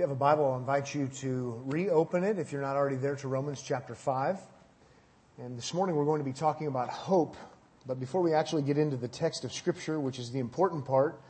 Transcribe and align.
you 0.00 0.04
have 0.04 0.10
a 0.10 0.18
Bible, 0.18 0.50
I'll 0.50 0.58
invite 0.58 0.94
you 0.94 1.08
to 1.16 1.60
reopen 1.66 2.24
it 2.24 2.38
if 2.38 2.52
you're 2.52 2.62
not 2.62 2.74
already 2.74 2.96
there 2.96 3.16
to 3.16 3.28
Romans 3.28 3.60
chapter 3.60 3.94
5. 3.94 4.38
And 5.36 5.58
this 5.58 5.74
morning 5.74 5.94
we're 5.94 6.06
going 6.06 6.20
to 6.20 6.24
be 6.24 6.32
talking 6.32 6.68
about 6.68 6.88
hope. 6.88 7.36
But 7.86 8.00
before 8.00 8.22
we 8.22 8.32
actually 8.32 8.62
get 8.62 8.78
into 8.78 8.96
the 8.96 9.08
text 9.08 9.44
of 9.44 9.52
Scripture, 9.52 10.00
which 10.00 10.18
is 10.18 10.32
the 10.32 10.38
important 10.38 10.86
part, 10.86 11.20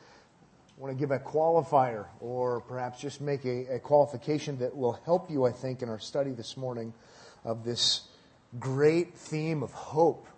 I 0.78 0.80
want 0.80 0.96
to 0.96 0.96
give 0.96 1.10
a 1.10 1.18
qualifier 1.18 2.06
or 2.20 2.60
perhaps 2.60 3.00
just 3.00 3.20
make 3.20 3.44
a, 3.44 3.74
a 3.74 3.78
qualification 3.80 4.56
that 4.58 4.76
will 4.76 5.00
help 5.04 5.32
you, 5.32 5.46
I 5.46 5.50
think, 5.50 5.82
in 5.82 5.88
our 5.88 5.98
study 5.98 6.30
this 6.30 6.56
morning 6.56 6.94
of 7.44 7.64
this 7.64 8.02
great 8.60 9.16
theme 9.16 9.64
of 9.64 9.72
hope. 9.72 10.28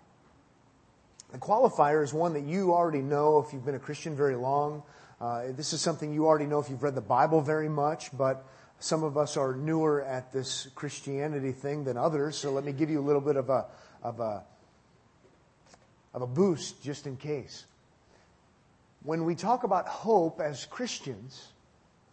The 1.33 1.39
qualifier 1.39 2.03
is 2.03 2.15
one 2.15 2.33
that 2.33 2.45
you 2.45 2.73
already 2.73 3.03
know 3.03 3.41
if 3.41 3.53
you've 3.53 3.67
been 3.67 3.75
a 3.75 3.79
Christian 3.79 4.17
very 4.17 4.37
long 4.37 4.85
uh, 5.23 5.53
this 5.53 5.73
is 5.73 5.81
something 5.81 6.13
you 6.13 6.27
already 6.27 6.47
know 6.47 6.59
if 6.59 6.69
you've 6.69 6.83
read 6.83 6.97
the 6.97 7.01
Bible 7.01 7.41
very 7.41 7.69
much, 7.69 8.11
but 8.19 8.45
some 8.81 9.05
of 9.05 9.17
us 9.17 9.37
are 9.37 9.55
newer 9.55 10.03
at 10.03 10.33
this 10.33 10.67
Christianity 10.75 11.53
thing 11.53 11.85
than 11.85 11.97
others. 11.97 12.37
So 12.37 12.51
let 12.51 12.65
me 12.65 12.73
give 12.73 12.91
you 12.91 12.99
a 12.99 13.07
little 13.07 13.21
bit 13.21 13.37
of 13.37 13.49
a, 13.49 13.67
of 14.03 14.19
a, 14.19 14.43
of 16.13 16.23
a 16.23 16.27
boost 16.27 16.83
just 16.83 17.07
in 17.07 17.17
case. 17.17 17.67
When 19.05 19.25
we 19.25 19.37
talk 19.37 19.63
about 19.63 19.87
hope 19.87 20.41
as 20.41 20.67
Christians, 20.67 21.53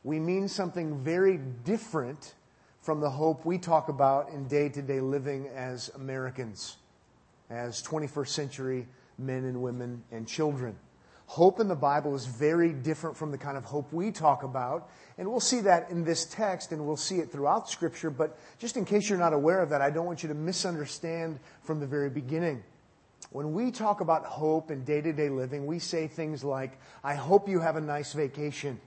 we 0.04 0.20
mean 0.20 0.48
something 0.48 1.04
very 1.04 1.38
different 1.38 2.36
from 2.82 3.00
the 3.00 3.10
hope 3.10 3.44
we 3.44 3.58
talk 3.58 3.90
about 3.90 4.30
in 4.30 4.48
day 4.48 4.70
to 4.70 4.84
day 4.84 5.00
living 5.00 5.48
as 5.48 5.90
Americans, 5.96 6.78
as 7.50 7.82
21st 7.82 8.28
century 8.28 8.88
men 9.18 9.46
and 9.46 9.64
women 9.64 10.04
and 10.12 10.28
children. 10.28 10.76
Hope 11.30 11.60
in 11.60 11.68
the 11.68 11.76
Bible 11.76 12.16
is 12.16 12.26
very 12.26 12.74
different 12.74 13.16
from 13.16 13.30
the 13.30 13.38
kind 13.38 13.56
of 13.56 13.64
hope 13.64 13.94
we 13.94 14.10
talk 14.10 14.42
about. 14.42 14.90
And 15.20 15.30
we'll 15.30 15.40
see 15.40 15.62
that 15.62 15.92
in 15.92 16.04
this 16.04 16.26
text 16.26 16.72
and 16.72 16.88
we'll 16.88 16.98
see 16.98 17.20
it 17.20 17.32
throughout 17.32 17.70
Scripture. 17.70 18.10
But 18.10 18.36
just 18.58 18.78
in 18.78 18.84
case 18.84 19.08
you're 19.08 19.20
not 19.20 19.32
aware 19.32 19.62
of 19.62 19.70
that, 19.70 19.80
I 19.80 19.92
don't 19.92 20.08
want 20.08 20.24
you 20.24 20.30
to 20.30 20.34
misunderstand 20.34 21.40
from 21.62 21.80
the 21.80 21.86
very 21.86 22.10
beginning. 22.10 22.64
When 23.30 23.54
we 23.54 23.70
talk 23.70 24.02
about 24.02 24.26
hope 24.26 24.72
in 24.72 24.84
day 24.84 25.02
to 25.02 25.14
day 25.14 25.30
living, 25.30 25.68
we 25.68 25.78
say 25.78 26.08
things 26.08 26.44
like, 26.44 26.80
I 27.04 27.14
hope 27.14 27.48
you 27.48 27.60
have 27.60 27.76
a 27.76 27.82
nice 27.82 28.12
vacation. 28.14 28.82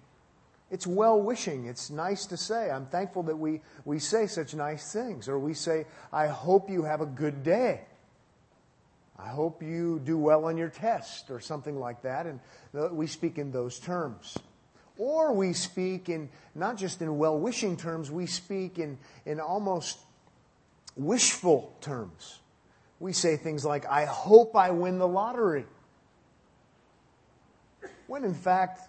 It's 0.68 0.84
well 0.84 1.22
wishing. 1.22 1.66
It's 1.66 1.90
nice 1.90 2.26
to 2.26 2.36
say. 2.36 2.72
I'm 2.72 2.86
thankful 2.86 3.22
that 3.22 3.36
we, 3.36 3.60
we 3.84 4.00
say 4.00 4.26
such 4.26 4.52
nice 4.52 4.92
things. 4.92 5.28
Or 5.28 5.38
we 5.38 5.54
say, 5.54 5.86
I 6.12 6.26
hope 6.26 6.68
you 6.68 6.82
have 6.82 7.02
a 7.02 7.06
good 7.06 7.44
day. 7.44 7.82
I 9.18 9.28
hope 9.28 9.62
you 9.62 10.00
do 10.04 10.18
well 10.18 10.46
on 10.46 10.56
your 10.56 10.68
test 10.68 11.30
or 11.30 11.40
something 11.40 11.78
like 11.78 12.02
that. 12.02 12.26
And 12.26 12.40
we 12.96 13.06
speak 13.06 13.38
in 13.38 13.52
those 13.52 13.78
terms. 13.78 14.36
Or 14.98 15.32
we 15.32 15.52
speak 15.52 16.08
in 16.08 16.28
not 16.54 16.76
just 16.76 17.00
in 17.02 17.18
well 17.18 17.38
wishing 17.38 17.76
terms, 17.76 18.10
we 18.10 18.26
speak 18.26 18.78
in, 18.78 18.98
in 19.24 19.40
almost 19.40 19.98
wishful 20.96 21.74
terms. 21.80 22.40
We 23.00 23.12
say 23.12 23.36
things 23.36 23.64
like, 23.64 23.86
I 23.86 24.04
hope 24.04 24.54
I 24.54 24.70
win 24.70 24.98
the 24.98 25.08
lottery. 25.08 25.64
When 28.06 28.24
in 28.24 28.34
fact, 28.34 28.80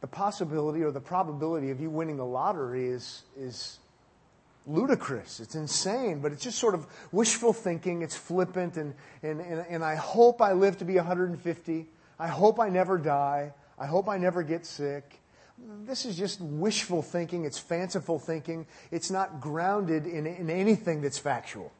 the 0.00 0.06
possibility 0.06 0.82
or 0.82 0.90
the 0.90 1.00
probability 1.00 1.70
of 1.70 1.80
you 1.80 1.90
winning 1.90 2.16
the 2.16 2.26
lottery 2.26 2.86
is, 2.86 3.22
is 3.38 3.78
ludicrous. 4.66 5.40
It's 5.40 5.54
insane, 5.54 6.20
but 6.20 6.32
it's 6.32 6.42
just 6.42 6.58
sort 6.58 6.74
of 6.74 6.86
wishful 7.12 7.52
thinking. 7.52 8.02
It's 8.02 8.16
flippant, 8.16 8.76
and, 8.76 8.94
and, 9.22 9.40
and, 9.40 9.64
and 9.68 9.84
I 9.84 9.94
hope 9.94 10.40
I 10.40 10.52
live 10.52 10.78
to 10.78 10.84
be 10.84 10.96
150. 10.96 11.88
I 12.18 12.28
hope 12.28 12.60
I 12.60 12.68
never 12.68 12.98
die. 12.98 13.54
I 13.78 13.86
hope 13.86 14.08
I 14.08 14.18
never 14.18 14.42
get 14.42 14.66
sick. 14.66 15.20
This 15.86 16.04
is 16.04 16.16
just 16.16 16.40
wishful 16.40 17.02
thinking. 17.02 17.44
It's 17.44 17.58
fanciful 17.58 18.18
thinking. 18.18 18.66
It's 18.90 19.10
not 19.10 19.40
grounded 19.40 20.06
in, 20.06 20.26
in 20.26 20.50
anything 20.50 21.02
that's 21.02 21.18
factual. 21.18 21.72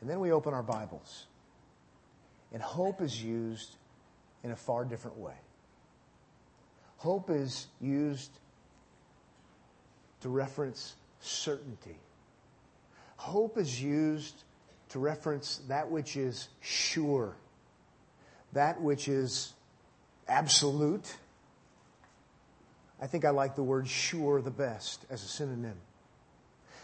And 0.00 0.08
then 0.08 0.20
we 0.20 0.32
open 0.32 0.54
our 0.54 0.62
Bibles. 0.62 1.26
And 2.52 2.62
hope 2.62 3.00
is 3.00 3.22
used 3.22 3.76
in 4.42 4.50
a 4.50 4.56
far 4.56 4.84
different 4.84 5.18
way. 5.18 5.34
Hope 6.96 7.30
is 7.30 7.66
used 7.80 8.30
to 10.20 10.28
reference 10.28 10.96
certainty. 11.20 11.96
Hope 13.16 13.58
is 13.58 13.82
used 13.82 14.44
to 14.90 14.98
reference 14.98 15.60
that 15.68 15.90
which 15.90 16.16
is 16.16 16.48
sure, 16.60 17.36
that 18.52 18.80
which 18.80 19.08
is 19.08 19.52
absolute. 20.28 21.16
I 23.00 23.06
think 23.06 23.24
I 23.24 23.30
like 23.30 23.56
the 23.56 23.62
word 23.62 23.88
sure 23.88 24.42
the 24.42 24.50
best 24.50 25.06
as 25.10 25.22
a 25.22 25.28
synonym. 25.28 25.76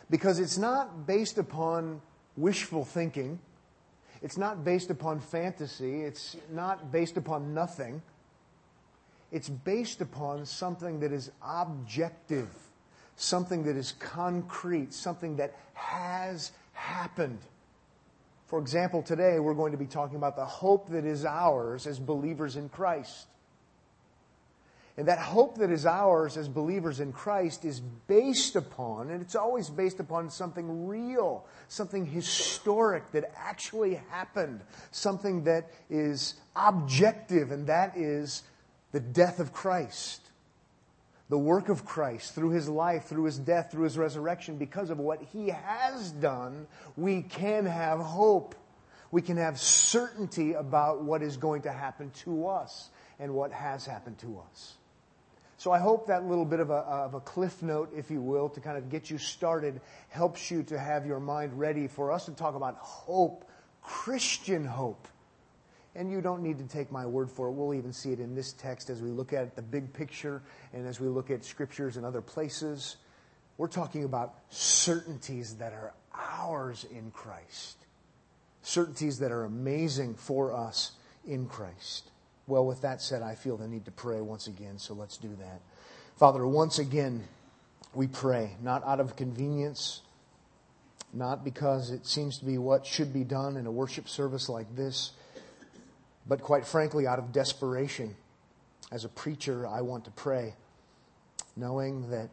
Because 0.09 0.39
it's 0.39 0.57
not 0.57 1.07
based 1.07 1.39
upon 1.39 2.01
wishful 2.37 2.85
thinking. 2.85 3.41
It's 4.23 4.39
not 4.39 4.65
based 4.65 4.91
upon 4.91 5.21
fantasy. 5.21 6.03
It's 6.03 6.37
not 6.53 6.93
based 6.93 7.17
upon 7.17 7.55
nothing. 7.55 8.03
It's 9.33 9.49
based 9.49 10.01
upon 10.01 10.47
something 10.47 11.01
that 11.01 11.13
is 11.13 11.31
objective 11.43 12.49
something 13.16 13.65
that 13.65 13.77
is 13.77 13.93
concrete, 13.99 14.93
something 14.93 15.37
that 15.37 15.54
has 15.75 16.53
happened. 16.72 17.41
For 18.47 18.60
example, 18.60 19.03
today 19.03 19.41
we're 19.41 19.54
going 19.54 19.72
to 19.72 19.78
be 19.78 19.87
talking 19.87 20.16
about 20.16 20.37
the 20.37 20.44
hope 20.44 20.91
that 20.91 21.04
is 21.04 21.25
ours 21.25 21.87
as 21.87 21.99
believers 21.99 22.56
in 22.56 22.69
Christ. 22.69 23.26
And 24.99 25.09
that 25.09 25.19
hope 25.19 25.59
that 25.59 25.71
is 25.71 25.84
ours 25.84 26.38
as 26.38 26.49
believers 26.49 27.00
in 27.00 27.12
Christ 27.12 27.66
is 27.66 27.81
based 27.81 28.56
upon, 28.56 29.10
and 29.10 29.21
it's 29.21 29.34
always 29.34 29.69
based 29.69 30.00
upon 30.00 30.31
something 30.31 30.87
real, 30.87 31.44
something 31.69 32.06
historic 32.06 33.10
that 33.12 33.31
actually 33.37 33.97
happened, 34.10 34.62
something 34.93 35.44
that 35.44 35.71
is 35.91 36.37
objective, 36.55 37.50
and 37.50 37.66
that 37.66 37.94
is 37.94 38.43
the 38.93 39.00
death 39.00 39.38
of 39.38 39.53
Christ 39.53 40.25
the 41.28 41.38
work 41.38 41.69
of 41.69 41.84
Christ 41.84 42.34
through 42.34 42.50
his 42.50 42.69
life, 42.69 43.04
through 43.04 43.25
his 43.25 43.38
death, 43.38 43.70
through 43.72 43.84
his 43.84 43.98
resurrection, 43.98 44.56
because 44.56 44.91
of 44.91 44.98
what 44.98 45.20
he 45.32 45.48
has 45.48 46.12
done, 46.12 46.66
we 46.97 47.22
can 47.22 47.66
have 47.66 47.98
hope. 47.98 48.54
We 49.10 49.22
can 49.22 49.37
have 49.37 49.59
certainty 49.59 50.53
about 50.53 51.03
what 51.03 51.22
is 51.22 51.37
going 51.37 51.62
to 51.62 51.72
happen 51.72 52.10
to 52.25 52.47
us 52.47 52.91
and 53.19 53.34
what 53.34 53.53
has 53.53 53.87
happened 53.87 54.19
to 54.19 54.42
us. 54.50 54.75
So 55.59 55.72
I 55.72 55.78
hope 55.78 56.09
that 56.09 56.25
little 56.25 56.44
bit 56.44 56.60
of 56.60 56.70
a, 56.70 56.75
of 56.75 57.14
a 57.14 57.20
cliff 57.20 57.62
note, 57.62 57.91
if 57.97 58.10
you 58.10 58.20
will, 58.20 58.48
to 58.50 58.60
kind 58.60 58.76
of 58.76 58.91
get 58.91 59.10
you 59.10 59.16
started, 59.16 59.81
helps 60.10 60.50
you 60.50 60.62
to 60.64 60.78
have 60.78 61.06
your 61.06 61.19
mind 61.19 61.58
ready 61.58 61.88
for 61.88 62.12
us 62.12 62.26
to 62.26 62.32
talk 62.32 62.54
about 62.54 62.76
hope, 62.76 63.48
Christian 63.81 64.64
hope 64.64 65.08
and 65.97 66.11
you 66.11 66.21
don't 66.21 66.43
need 66.43 66.59
to 66.59 66.65
take 66.65 66.93
my 66.93 67.07
word 67.07 67.31
for 67.31 67.49
it. 67.49 67.53
We'll 67.53 67.75
even 67.75 67.93
see 67.93 68.12
it 68.12 68.21
in 68.21 68.34
this 68.34 68.53
text 68.53 68.91
as 68.91 69.01
we 69.01 69.11
look 69.11 69.33
at 69.33 69.57
the 69.57 69.62
big 69.62 69.93
picture 69.93 70.43
and 70.73 70.87
as 70.87 71.01
we 71.01 71.09
look 71.09 71.31
at 71.31 71.45
scriptures 71.45 71.97
and 71.97 72.05
other 72.05 72.21
places. 72.21 72.97
We're 73.57 73.69
talking 73.69 74.05
about 74.05 74.35
certainties 74.51 75.55
that 75.56 75.73
are 75.73 75.95
ours 76.15 76.85
in 76.91 77.11
Christ. 77.11 77.79
Certainties 78.62 79.19
that 79.21 79.33
are 79.33 79.45
amazing 79.45 80.15
for 80.15 80.53
us 80.53 80.93
in 81.27 81.47
Christ. 81.47 82.11
Well, 82.47 82.67
with 82.67 82.83
that 82.83 83.01
said, 83.01 83.23
I 83.23 83.35
feel 83.35 83.56
the 83.56 83.67
need 83.67 83.87
to 83.87 83.91
pray 83.91 84.21
once 84.21 84.47
again, 84.47 84.79
so 84.79 84.95
let's 84.95 85.17
do 85.17 85.35
that. 85.41 85.61
Father, 86.17 86.47
once 86.47 86.79
again, 86.79 87.25
we 87.95 88.06
pray, 88.06 88.51
not 88.62 88.85
out 88.85 89.01
of 89.01 89.17
convenience, 89.17 90.03
not 91.12 91.45
because 91.45 91.91
it 91.91 92.06
seems 92.06 92.39
to 92.39 92.45
be 92.45 92.59
what 92.59 92.85
should 92.85 93.12
be 93.12 93.25
done 93.25 93.56
in 93.56 93.67
a 93.67 93.71
worship 93.71 94.09
service 94.09 94.49
like 94.49 94.77
this 94.77 95.12
but 96.28 96.42
quite 96.42 96.66
frankly, 96.66 97.06
out 97.06 97.19
of 97.19 97.32
desperation, 97.32 98.16
as 98.91 99.04
a 99.04 99.09
preacher, 99.09 99.66
I 99.66 99.81
want 99.81 100.04
to 100.04 100.10
pray, 100.10 100.54
knowing 101.56 102.10
that 102.10 102.31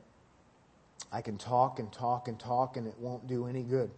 I 1.12 1.22
can 1.22 1.38
talk 1.38 1.80
and 1.80 1.92
talk 1.92 2.28
and 2.28 2.40
talk 2.40 2.78
and 2.78 2.88
it 2.88 2.96
won't 3.00 3.28
do 3.28 3.48
any 3.48 3.64
good 3.64 3.92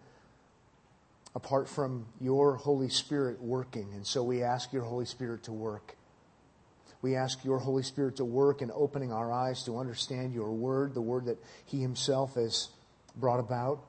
apart 1.36 1.68
from 1.68 2.06
your 2.21 2.56
Holy 2.56 2.89
Spirit 2.89 3.42
working. 3.42 3.92
And 3.94 4.07
so 4.07 4.24
we 4.24 4.42
ask 4.42 4.71
your 4.71 4.83
Holy 4.83 5.06
Spirit 5.06 5.44
to 5.44 5.51
work. 5.51 5.95
We 7.01 7.15
ask 7.15 7.44
your 7.44 7.59
Holy 7.59 7.83
Spirit 7.83 8.15
to 8.15 8.25
work 8.25 8.62
in 8.62 8.71
opening 8.74 9.12
our 9.12 9.31
eyes 9.31 9.63
to 9.65 9.77
understand 9.77 10.33
your 10.33 10.51
word, 10.51 10.94
the 10.94 11.01
word 11.01 11.25
that 11.25 11.38
He 11.65 11.81
Himself 11.81 12.36
has 12.36 12.69
brought 13.18 13.39
about. 13.39 13.83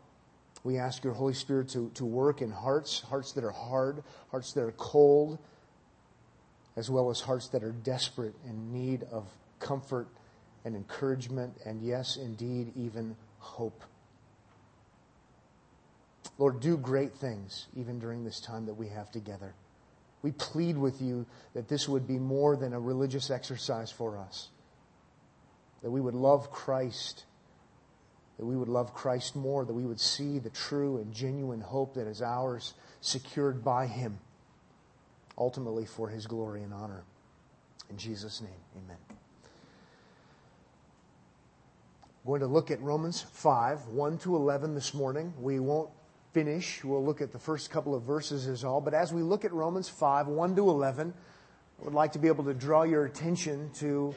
We 0.64 0.78
ask 0.78 1.04
your 1.04 1.14
Holy 1.14 1.34
Spirit 1.34 1.68
to, 1.70 1.90
to 1.94 2.04
work 2.04 2.42
in 2.42 2.50
hearts, 2.50 3.00
hearts 3.00 3.32
that 3.32 3.44
are 3.44 3.52
hard, 3.52 4.02
hearts 4.32 4.52
that 4.54 4.62
are 4.62 4.72
cold, 4.72 5.38
as 6.76 6.90
well 6.90 7.10
as 7.10 7.20
hearts 7.20 7.48
that 7.48 7.64
are 7.64 7.72
desperate 7.72 8.34
in 8.46 8.72
need 8.72 9.04
of 9.10 9.26
comfort 9.58 10.08
and 10.64 10.76
encouragement, 10.76 11.54
and 11.64 11.80
yes, 11.80 12.16
indeed, 12.16 12.72
even 12.76 13.16
hope. 13.38 13.82
Lord, 16.38 16.60
do 16.60 16.76
great 16.76 17.14
things 17.14 17.66
even 17.76 17.98
during 17.98 18.24
this 18.24 18.40
time 18.40 18.66
that 18.66 18.74
we 18.74 18.88
have 18.88 19.10
together. 19.10 19.54
We 20.22 20.32
plead 20.32 20.76
with 20.76 21.00
you 21.00 21.24
that 21.54 21.68
this 21.68 21.88
would 21.88 22.06
be 22.06 22.18
more 22.18 22.56
than 22.56 22.74
a 22.74 22.80
religious 22.80 23.30
exercise 23.30 23.90
for 23.90 24.18
us. 24.18 24.48
that 25.82 25.90
we 25.90 26.00
would 26.00 26.14
love 26.14 26.50
Christ, 26.50 27.24
that 28.38 28.44
we 28.44 28.56
would 28.56 28.68
love 28.68 28.92
Christ 28.92 29.36
more, 29.36 29.64
that 29.64 29.72
we 29.72 29.84
would 29.84 30.00
see 30.00 30.40
the 30.40 30.50
true 30.50 30.96
and 30.96 31.14
genuine 31.14 31.60
hope 31.60 31.94
that 31.94 32.08
is 32.08 32.20
ours, 32.22 32.74
secured 33.00 33.62
by 33.64 33.86
Him, 33.86 34.18
ultimately 35.38 35.84
for 35.84 36.08
His 36.08 36.26
glory 36.26 36.62
and 36.62 36.72
honor. 36.72 37.04
In 37.90 37.96
Jesus' 37.96 38.40
name, 38.40 38.50
amen. 38.76 38.96
We're 42.24 42.40
going 42.40 42.48
to 42.48 42.54
look 42.54 42.72
at 42.72 42.82
Romans 42.82 43.22
5, 43.22 43.86
1 43.86 44.18
to 44.18 44.34
11 44.34 44.74
this 44.74 44.92
morning. 44.92 45.32
We 45.40 45.60
won't 45.60 45.90
finish. 46.32 46.82
We'll 46.82 47.04
look 47.04 47.20
at 47.20 47.30
the 47.30 47.38
first 47.38 47.70
couple 47.70 47.94
of 47.94 48.02
verses 48.02 48.48
as 48.48 48.64
all. 48.64 48.80
But 48.80 48.94
as 48.94 49.12
we 49.12 49.22
look 49.22 49.44
at 49.44 49.52
Romans 49.52 49.88
5, 49.88 50.26
1 50.26 50.56
to 50.56 50.68
11, 50.68 51.14
I 51.80 51.84
would 51.84 51.94
like 51.94 52.12
to 52.12 52.18
be 52.18 52.26
able 52.26 52.42
to 52.44 52.54
draw 52.54 52.82
your 52.82 53.04
attention 53.04 53.70
to 53.74 54.12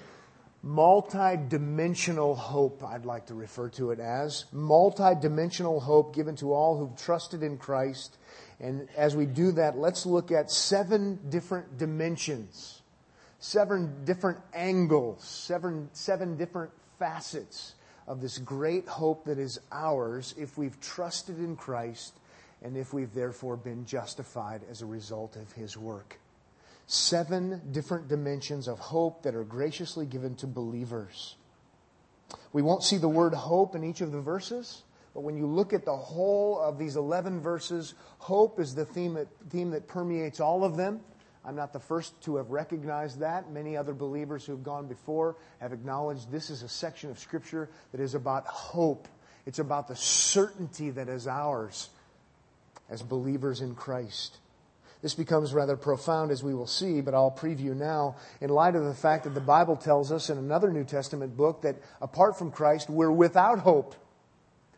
multi-dimensional 0.61 2.35
hope, 2.35 2.83
I'd 2.83 3.05
like 3.05 3.27
to 3.27 3.33
refer 3.33 3.69
to 3.69 3.91
it 3.91 3.99
as. 3.99 4.45
Multi-dimensional 4.51 5.79
hope 5.79 6.15
given 6.15 6.35
to 6.37 6.53
all 6.53 6.77
who've 6.77 6.97
trusted 6.97 7.43
in 7.43 7.57
Christ. 7.57 8.17
And 8.59 8.89
as 8.97 9.15
we 9.15 9.25
do 9.25 9.51
that, 9.53 9.77
let's 9.77 10.05
look 10.05 10.31
at 10.31 10.51
seven 10.51 11.19
different 11.29 11.77
dimensions, 11.77 12.81
seven 13.39 14.03
different 14.03 14.39
angles, 14.53 15.23
seven, 15.23 15.89
seven 15.93 16.35
different 16.35 16.71
facets 16.97 17.75
of 18.07 18.19
this 18.19 18.37
great 18.39 18.87
hope 18.87 19.25
that 19.25 19.37
is 19.37 19.59
ours 19.71 20.33
if 20.37 20.57
we've 20.57 20.79
trusted 20.81 21.37
in 21.37 21.55
Christ 21.55 22.13
and 22.61 22.75
if 22.75 22.93
we've 22.93 23.13
therefore 23.13 23.55
been 23.55 23.85
justified 23.85 24.61
as 24.69 24.81
a 24.81 24.85
result 24.85 25.37
of 25.37 25.51
his 25.53 25.77
work. 25.77 26.19
Seven 26.91 27.61
different 27.71 28.07
dimensions 28.07 28.67
of 28.67 28.79
hope 28.79 29.21
that 29.21 29.35
are 29.35 29.43
graciously 29.43 30.07
given 30.07 30.33
to 30.37 30.47
believers. 30.47 31.35
We 32.51 32.63
won't 32.63 32.81
see 32.81 32.97
the 32.97 33.07
word 33.07 33.35
hope 33.35 33.75
in 33.75 33.83
each 33.83 34.01
of 34.01 34.11
the 34.11 34.21
verses, 34.21 34.81
but 35.13 35.19
when 35.19 35.37
you 35.37 35.45
look 35.45 35.71
at 35.71 35.85
the 35.85 35.95
whole 35.95 36.59
of 36.59 36.79
these 36.79 36.95
11 36.95 37.41
verses, 37.41 37.93
hope 38.17 38.59
is 38.59 38.73
the 38.73 38.85
theme 38.85 39.13
that, 39.13 39.27
theme 39.51 39.69
that 39.69 39.87
permeates 39.87 40.39
all 40.39 40.63
of 40.63 40.77
them. 40.77 41.01
I'm 41.45 41.55
not 41.55 41.73
the 41.73 41.79
first 41.79 42.19
to 42.23 42.37
have 42.37 42.49
recognized 42.49 43.19
that. 43.19 43.51
Many 43.51 43.77
other 43.77 43.93
believers 43.93 44.43
who 44.43 44.53
have 44.53 44.63
gone 44.63 44.87
before 44.87 45.35
have 45.61 45.73
acknowledged 45.73 46.31
this 46.31 46.49
is 46.49 46.63
a 46.63 46.67
section 46.67 47.11
of 47.11 47.19
Scripture 47.19 47.69
that 47.91 48.01
is 48.01 48.15
about 48.15 48.47
hope. 48.47 49.07
It's 49.45 49.59
about 49.59 49.87
the 49.87 49.95
certainty 49.95 50.89
that 50.89 51.07
is 51.07 51.27
ours 51.27 51.89
as 52.89 53.03
believers 53.03 53.61
in 53.61 53.75
Christ. 53.75 54.39
This 55.01 55.13
becomes 55.13 55.53
rather 55.53 55.77
profound 55.77 56.29
as 56.29 56.43
we 56.43 56.53
will 56.53 56.67
see, 56.67 56.99
but 56.99 57.13
I'll 57.13 57.31
preview 57.31 57.75
now 57.75 58.17
in 58.41 58.49
light 58.49 58.75
of 58.75 58.83
the 58.83 58.93
fact 58.93 59.23
that 59.23 59.33
the 59.33 59.39
Bible 59.39 59.77
tells 59.77 60.11
us 60.11 60.29
in 60.29 60.37
another 60.37 60.71
New 60.71 60.83
Testament 60.83 61.37
book 61.37 61.61
that 61.61 61.77
apart 62.01 62.37
from 62.37 62.51
Christ, 62.51 62.89
we're 62.89 63.11
without 63.11 63.59
hope. 63.59 63.95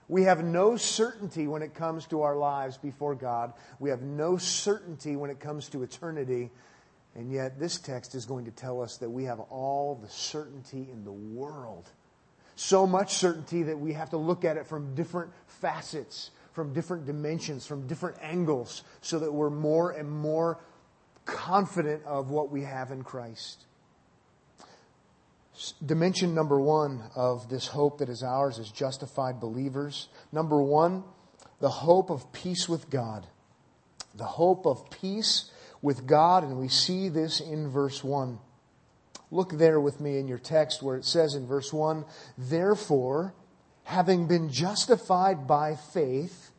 We 0.08 0.24
have 0.24 0.44
no 0.44 0.76
certainty 0.76 1.48
when 1.48 1.62
it 1.62 1.74
comes 1.74 2.06
to 2.08 2.22
our 2.22 2.36
lives 2.36 2.78
before 2.78 3.16
God. 3.16 3.54
We 3.80 3.90
have 3.90 4.02
no 4.02 4.38
certainty 4.38 5.16
when 5.16 5.32
it 5.32 5.40
comes 5.40 5.70
to 5.70 5.84
eternity. 5.84 6.52
And 7.16 7.32
yet, 7.32 7.60
this 7.60 7.80
text 7.80 8.14
is 8.14 8.26
going 8.26 8.46
to 8.46 8.52
tell 8.52 8.82
us 8.82 8.98
that 8.98 9.10
we 9.10 9.24
have 9.24 9.40
all 9.40 9.96
the 9.96 10.10
certainty 10.10 10.88
in 10.92 11.04
the 11.04 11.12
world. 11.12 11.90
So 12.56 12.86
much 12.86 13.16
certainty 13.16 13.64
that 13.64 13.80
we 13.80 13.94
have 13.94 14.12
to 14.12 14.18
look 14.18 14.46
at 14.46 14.58
it 14.58 14.68
from 14.68 14.94
different 14.96 15.32
facets, 15.48 16.32
from 16.52 16.74
different 16.74 17.06
dimensions, 17.06 17.66
from 17.66 17.88
different 17.88 18.18
angles, 18.22 18.84
so 19.02 19.20
that 19.20 19.32
we're 19.32 19.50
more 19.50 19.92
and 19.92 20.10
more 20.10 20.60
confident 21.26 22.04
of 22.06 22.30
what 22.30 22.52
we 22.52 22.64
have 22.64 22.92
in 22.92 23.04
Christ. 23.04 23.66
Dimension 25.86 26.34
number 26.34 26.60
one 26.60 27.04
of 27.16 27.50
this 27.50 27.68
hope 27.68 28.00
that 28.00 28.10
is 28.10 28.24
ours 28.24 28.58
as 28.58 28.72
justified 28.72 29.40
believers. 29.40 30.08
Number 30.32 30.62
one, 30.62 31.04
the 31.60 31.70
hope 31.70 32.10
of 32.10 32.32
peace 32.34 32.68
with 32.68 32.90
God. 32.90 33.28
The 34.16 34.26
hope 34.26 34.66
of 34.66 34.90
peace 34.90 35.52
with 35.82 36.06
God, 36.06 36.44
and 36.44 36.58
we 36.58 36.68
see 36.68 37.10
this 37.10 37.40
in 37.40 37.70
verse 37.70 38.04
1. 38.04 38.40
Look 39.30 39.58
there 39.58 39.80
with 39.80 40.02
me 40.02 40.18
in 40.18 40.28
your 40.28 40.38
text 40.38 40.84
where 40.84 40.98
it 40.98 41.06
says 41.06 41.36
in 41.36 41.48
verse 41.48 41.72
1 41.72 42.06
Therefore, 42.38 43.34
having 43.84 44.28
been 44.28 44.50
justified 44.50 45.48
by 45.48 45.76
faith, 45.76 46.52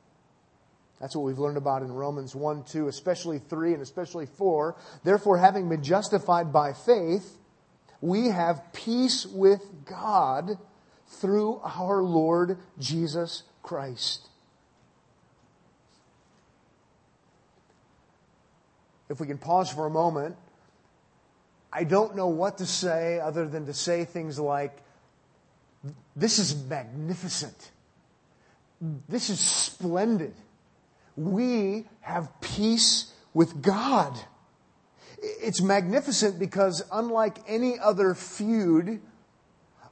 that's 1.00 1.16
what 1.16 1.24
we've 1.24 1.38
learned 1.38 1.56
about 1.56 1.82
in 1.82 1.90
Romans 1.90 2.34
1, 2.34 2.64
2, 2.64 2.88
especially 2.88 3.38
3, 3.38 3.74
and 3.74 3.82
especially 3.82 4.26
4. 4.26 4.76
Therefore, 5.02 5.38
having 5.38 5.69
been 5.69 5.82
justified 5.82 6.52
by 6.52 6.72
faith, 6.72 7.38
we 8.00 8.28
have 8.28 8.72
peace 8.72 9.26
with 9.26 9.62
God 9.84 10.58
through 11.06 11.60
our 11.64 12.02
Lord 12.02 12.58
Jesus 12.78 13.42
Christ. 13.62 14.28
If 19.08 19.20
we 19.20 19.26
can 19.26 19.38
pause 19.38 19.70
for 19.70 19.86
a 19.86 19.90
moment, 19.90 20.36
I 21.72 21.84
don't 21.84 22.16
know 22.16 22.28
what 22.28 22.58
to 22.58 22.66
say 22.66 23.19
other 23.20 23.46
than 23.46 23.66
to 23.66 23.74
say 23.74 24.04
things 24.04 24.38
like, 24.38 24.76
This 26.14 26.38
is 26.38 26.55
magnificent. 26.67 27.70
This 29.09 29.31
is 29.31 29.41
splendid. 29.41 30.35
We 31.17 31.87
have 32.00 32.29
peace 32.41 33.12
with 33.32 33.62
God. 33.62 34.19
It's 35.23 35.62
magnificent 35.62 36.38
because, 36.38 36.82
unlike 36.93 37.38
any 37.47 37.79
other 37.79 38.14
feud, 38.14 39.00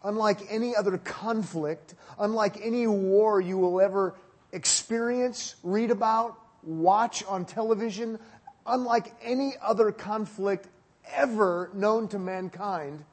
unlike 0.02 0.40
any 0.50 0.74
other 0.74 0.98
conflict, 0.98 1.94
unlike 2.18 2.58
any 2.62 2.86
war 2.86 3.40
you 3.40 3.56
will 3.58 3.80
ever 3.80 4.16
experience, 4.52 5.54
read 5.62 5.90
about, 5.90 6.36
watch 6.62 7.24
on 7.24 7.44
television, 7.44 8.18
unlike 8.66 9.14
any 9.22 9.54
other 9.62 9.92
conflict 9.92 10.68
ever 11.14 11.70
known 11.74 12.08
to 12.08 12.18
mankind, 12.18 13.04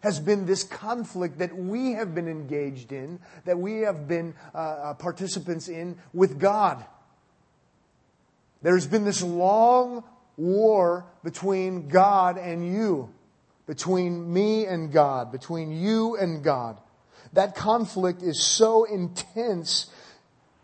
has 0.00 0.18
been 0.18 0.46
this 0.46 0.64
conflict 0.64 1.38
that 1.38 1.54
we 1.56 1.92
have 1.92 2.14
been 2.14 2.28
engaged 2.28 2.92
in, 2.92 3.18
that 3.44 3.58
we 3.58 3.80
have 3.80 4.08
been 4.08 4.34
uh, 4.54 4.58
uh 4.58 4.94
participants 4.94 5.68
in 5.68 5.96
with 6.12 6.38
God. 6.38 6.84
There's 8.62 8.86
been 8.86 9.04
this 9.04 9.22
long 9.22 10.04
war 10.36 11.06
between 11.22 11.88
God 11.88 12.38
and 12.38 12.66
you, 12.66 13.10
between 13.66 14.32
me 14.32 14.66
and 14.66 14.92
God, 14.92 15.32
between 15.32 15.70
you 15.70 16.16
and 16.16 16.42
God. 16.42 16.78
That 17.32 17.54
conflict 17.54 18.22
is 18.22 18.42
so 18.42 18.84
intense 18.84 19.86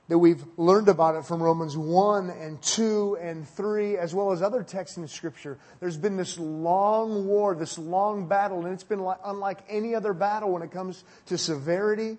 that 0.09 0.19
we've 0.19 0.45
learned 0.57 0.89
about 0.89 1.17
it 1.17 1.25
from 1.25 1.43
Romans 1.43 1.77
1 1.77 2.31
and 2.31 2.63
2 2.63 3.19
and 3.21 3.49
3, 3.49 3.99
as 3.99 4.15
well 4.15 4.31
as 4.31 4.41
other 4.41 4.63
texts 4.63 4.97
in 4.97 5.09
Scripture. 5.09 5.59
There's 5.81 5.97
been 5.97 6.17
this 6.17 6.39
long 6.39 7.27
war, 7.27 7.55
this 7.55 7.77
long 7.77 8.29
battle, 8.29 8.65
and 8.65 8.73
it's 8.73 8.85
been 8.85 9.05
unlike 9.25 9.59
any 9.69 9.95
other 9.95 10.13
battle 10.13 10.53
when 10.53 10.63
it 10.63 10.71
comes 10.71 11.03
to 11.27 11.37
severity, 11.37 12.19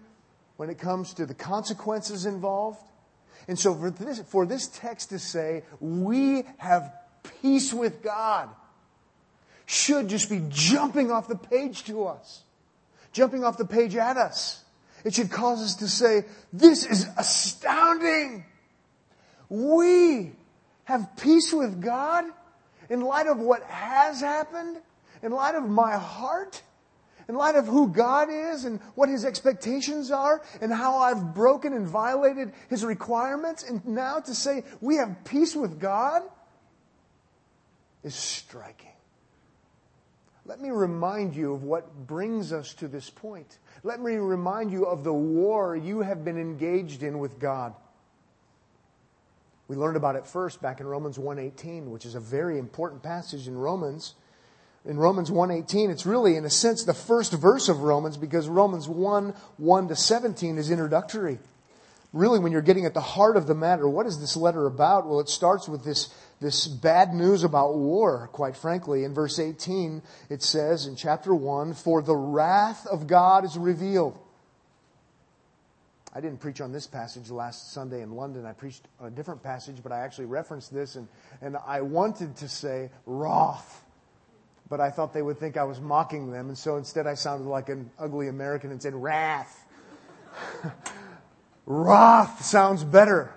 when 0.58 0.70
it 0.70 0.80
comes 0.80 1.14
to 1.14 1.26
the 1.26 1.34
consequences 1.34 2.26
involved. 2.26 2.80
And 3.48 3.58
so 3.58 3.74
for 3.74 3.90
this, 3.90 4.20
for 4.20 4.46
this 4.46 4.68
text 4.68 5.10
to 5.10 5.20
say, 5.20 5.64
we 5.80 6.44
have 6.58 6.94
peace 7.42 7.74
with 7.74 8.04
God 8.04 8.50
should 9.66 10.10
just 10.10 10.30
be 10.30 10.44
jumping 10.50 11.12
off 11.12 11.28
the 11.28 11.38
page 11.38 11.86
to 11.86 12.06
us, 12.06 12.44
jumping 13.14 13.46
off 13.46 13.58
the 13.58 13.66
page 13.66 13.96
at 13.96 14.18
us. 14.18 14.64
It 15.04 15.14
should 15.14 15.32
cause 15.32 15.62
us 15.62 15.76
to 15.76 15.88
say, 15.88 16.26
This 16.52 16.86
is 16.86 17.08
astounding. 17.18 18.46
We 19.50 20.34
have 20.86 21.16
peace 21.18 21.54
with 21.54 21.82
God 21.82 22.26
in 22.90 23.02
light 23.02 23.28
of 23.28 23.40
what 23.40 23.64
has 23.64 24.22
happened, 24.22 24.78
in 25.22 25.32
light 25.32 25.56
of 25.56 25.68
my 25.68 25.98
heart, 25.98 26.62
in 27.30 27.36
light 27.36 27.56
of 27.56 27.68
who 27.68 27.90
God 27.90 28.30
is 28.30 28.66
and 28.66 28.80
what 28.96 29.10
His 29.10 29.26
expectations 29.26 30.12
are, 30.12 30.42
and 30.62 30.72
how 30.72 30.98
I've 30.98 31.34
broken 31.34 31.74
and 31.74 31.88
violated 31.88 32.54
His 32.70 32.86
requirements, 32.86 33.64
and 33.64 33.86
now 33.86 34.20
to 34.20 34.34
say 34.34 34.64
we 34.82 34.96
have 34.96 35.24
peace 35.26 35.56
with 35.56 35.80
God 35.80 36.24
is 38.04 38.16
striking. 38.16 38.97
Let 40.48 40.62
me 40.62 40.70
remind 40.70 41.36
you 41.36 41.54
of 41.54 41.64
what 41.64 42.08
brings 42.08 42.54
us 42.54 42.74
to 42.76 42.88
this 42.88 43.10
point. 43.10 43.58
Let 43.84 44.00
me 44.00 44.16
remind 44.16 44.72
you 44.72 44.86
of 44.86 45.04
the 45.04 45.14
war 45.14 45.76
you 45.76 46.02
have 46.02 46.24
been 46.24 46.38
engaged 46.38 47.04
in 47.04 47.20
with 47.20 47.38
God. 47.38 47.76
We 49.68 49.76
learned 49.76 49.98
about 49.98 50.16
it 50.16 50.26
first 50.26 50.62
back 50.62 50.80
in 50.80 50.88
Romans 50.88 51.18
1:18, 51.18 51.92
which 51.92 52.06
is 52.06 52.16
a 52.16 52.22
very 52.22 52.58
important 52.58 53.04
passage 53.04 53.50
in 53.50 53.58
Romans. 53.58 54.16
In 54.86 54.98
Romans 54.98 55.30
1:18, 55.30 55.90
it's 55.90 56.06
really 56.06 56.38
in 56.38 56.46
a 56.46 56.50
sense 56.50 56.86
the 56.86 56.94
first 56.94 57.34
verse 57.34 57.68
of 57.68 57.84
Romans 57.84 58.16
because 58.16 58.48
Romans 58.48 58.88
1 58.88 59.34
1 59.58 59.88
to 59.90 59.96
17 59.98 60.58
is 60.58 60.72
introductory. 60.72 61.40
Really, 62.14 62.40
when 62.40 62.52
you're 62.52 62.62
getting 62.62 62.86
at 62.86 62.94
the 62.94 63.02
heart 63.02 63.38
of 63.38 63.48
the 63.48 63.56
matter, 63.56 63.88
what 63.88 64.06
is 64.06 64.20
this 64.20 64.36
letter 64.36 64.66
about? 64.66 65.08
Well, 65.08 65.20
it 65.20 65.30
starts 65.30 65.68
with 65.68 65.84
this, 65.84 66.14
this 66.40 66.68
bad 66.68 67.14
news 67.14 67.44
about 67.44 67.76
war, 67.76 68.30
quite 68.32 68.56
frankly. 68.56 69.04
In 69.04 69.14
verse 69.14 69.40
18, 69.40 70.02
it 70.30 70.42
says 70.42 70.86
in 70.86 70.96
chapter 70.96 71.34
1, 71.34 71.74
For 71.74 72.02
the 72.02 72.16
wrath 72.16 72.88
of 72.88 73.08
God 73.08 73.44
is 73.46 73.58
revealed. 73.58 74.20
I 76.14 76.22
didn't 76.22 76.40
preach 76.40 76.62
on 76.62 76.72
this 76.72 76.88
passage 76.88 77.30
last 77.30 77.74
Sunday 77.74 78.02
in 78.02 78.14
London. 78.14 78.46
I 78.46 78.54
preached 78.54 78.88
on 79.00 79.08
a 79.08 79.12
different 79.12 79.44
passage, 79.44 79.84
but 79.84 79.92
I 79.92 80.00
actually 80.00 80.26
referenced 80.26 80.74
this, 80.74 80.96
and, 80.96 81.08
and 81.42 81.58
I 81.68 81.82
wanted 81.82 82.38
to 82.38 82.50
say 82.50 82.90
wrath. 83.06 83.84
But 84.70 84.82
I 84.82 84.90
thought 84.90 85.14
they 85.14 85.22
would 85.22 85.38
think 85.38 85.58
I 85.58 85.64
was 85.64 85.80
mocking 85.80 86.32
them, 86.32 86.48
and 86.48 86.58
so 86.58 86.78
instead 86.78 87.06
I 87.06 87.14
sounded 87.14 87.48
like 87.48 87.70
an 87.70 87.92
ugly 88.00 88.30
American 88.30 88.72
and 88.72 88.82
said 88.82 88.96
wrath. 88.96 89.64
Wrath 91.68 92.46
sounds 92.46 92.84
better. 92.86 93.34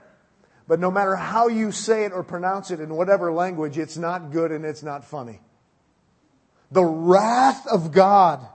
But 0.68 0.78
no 0.78 0.90
matter 0.90 1.16
how 1.16 1.48
you 1.48 1.72
say 1.72 2.04
it 2.04 2.12
or 2.12 2.22
pronounce 2.22 2.70
it 2.70 2.78
in 2.78 2.94
whatever 2.94 3.32
language, 3.32 3.76
it's 3.76 3.96
not 3.96 4.30
good 4.30 4.52
and 4.52 4.64
it's 4.64 4.84
not 4.84 5.04
funny. 5.04 5.40
The 6.70 6.84
wrath 6.84 7.66
of 7.66 7.90
God, 7.90 8.46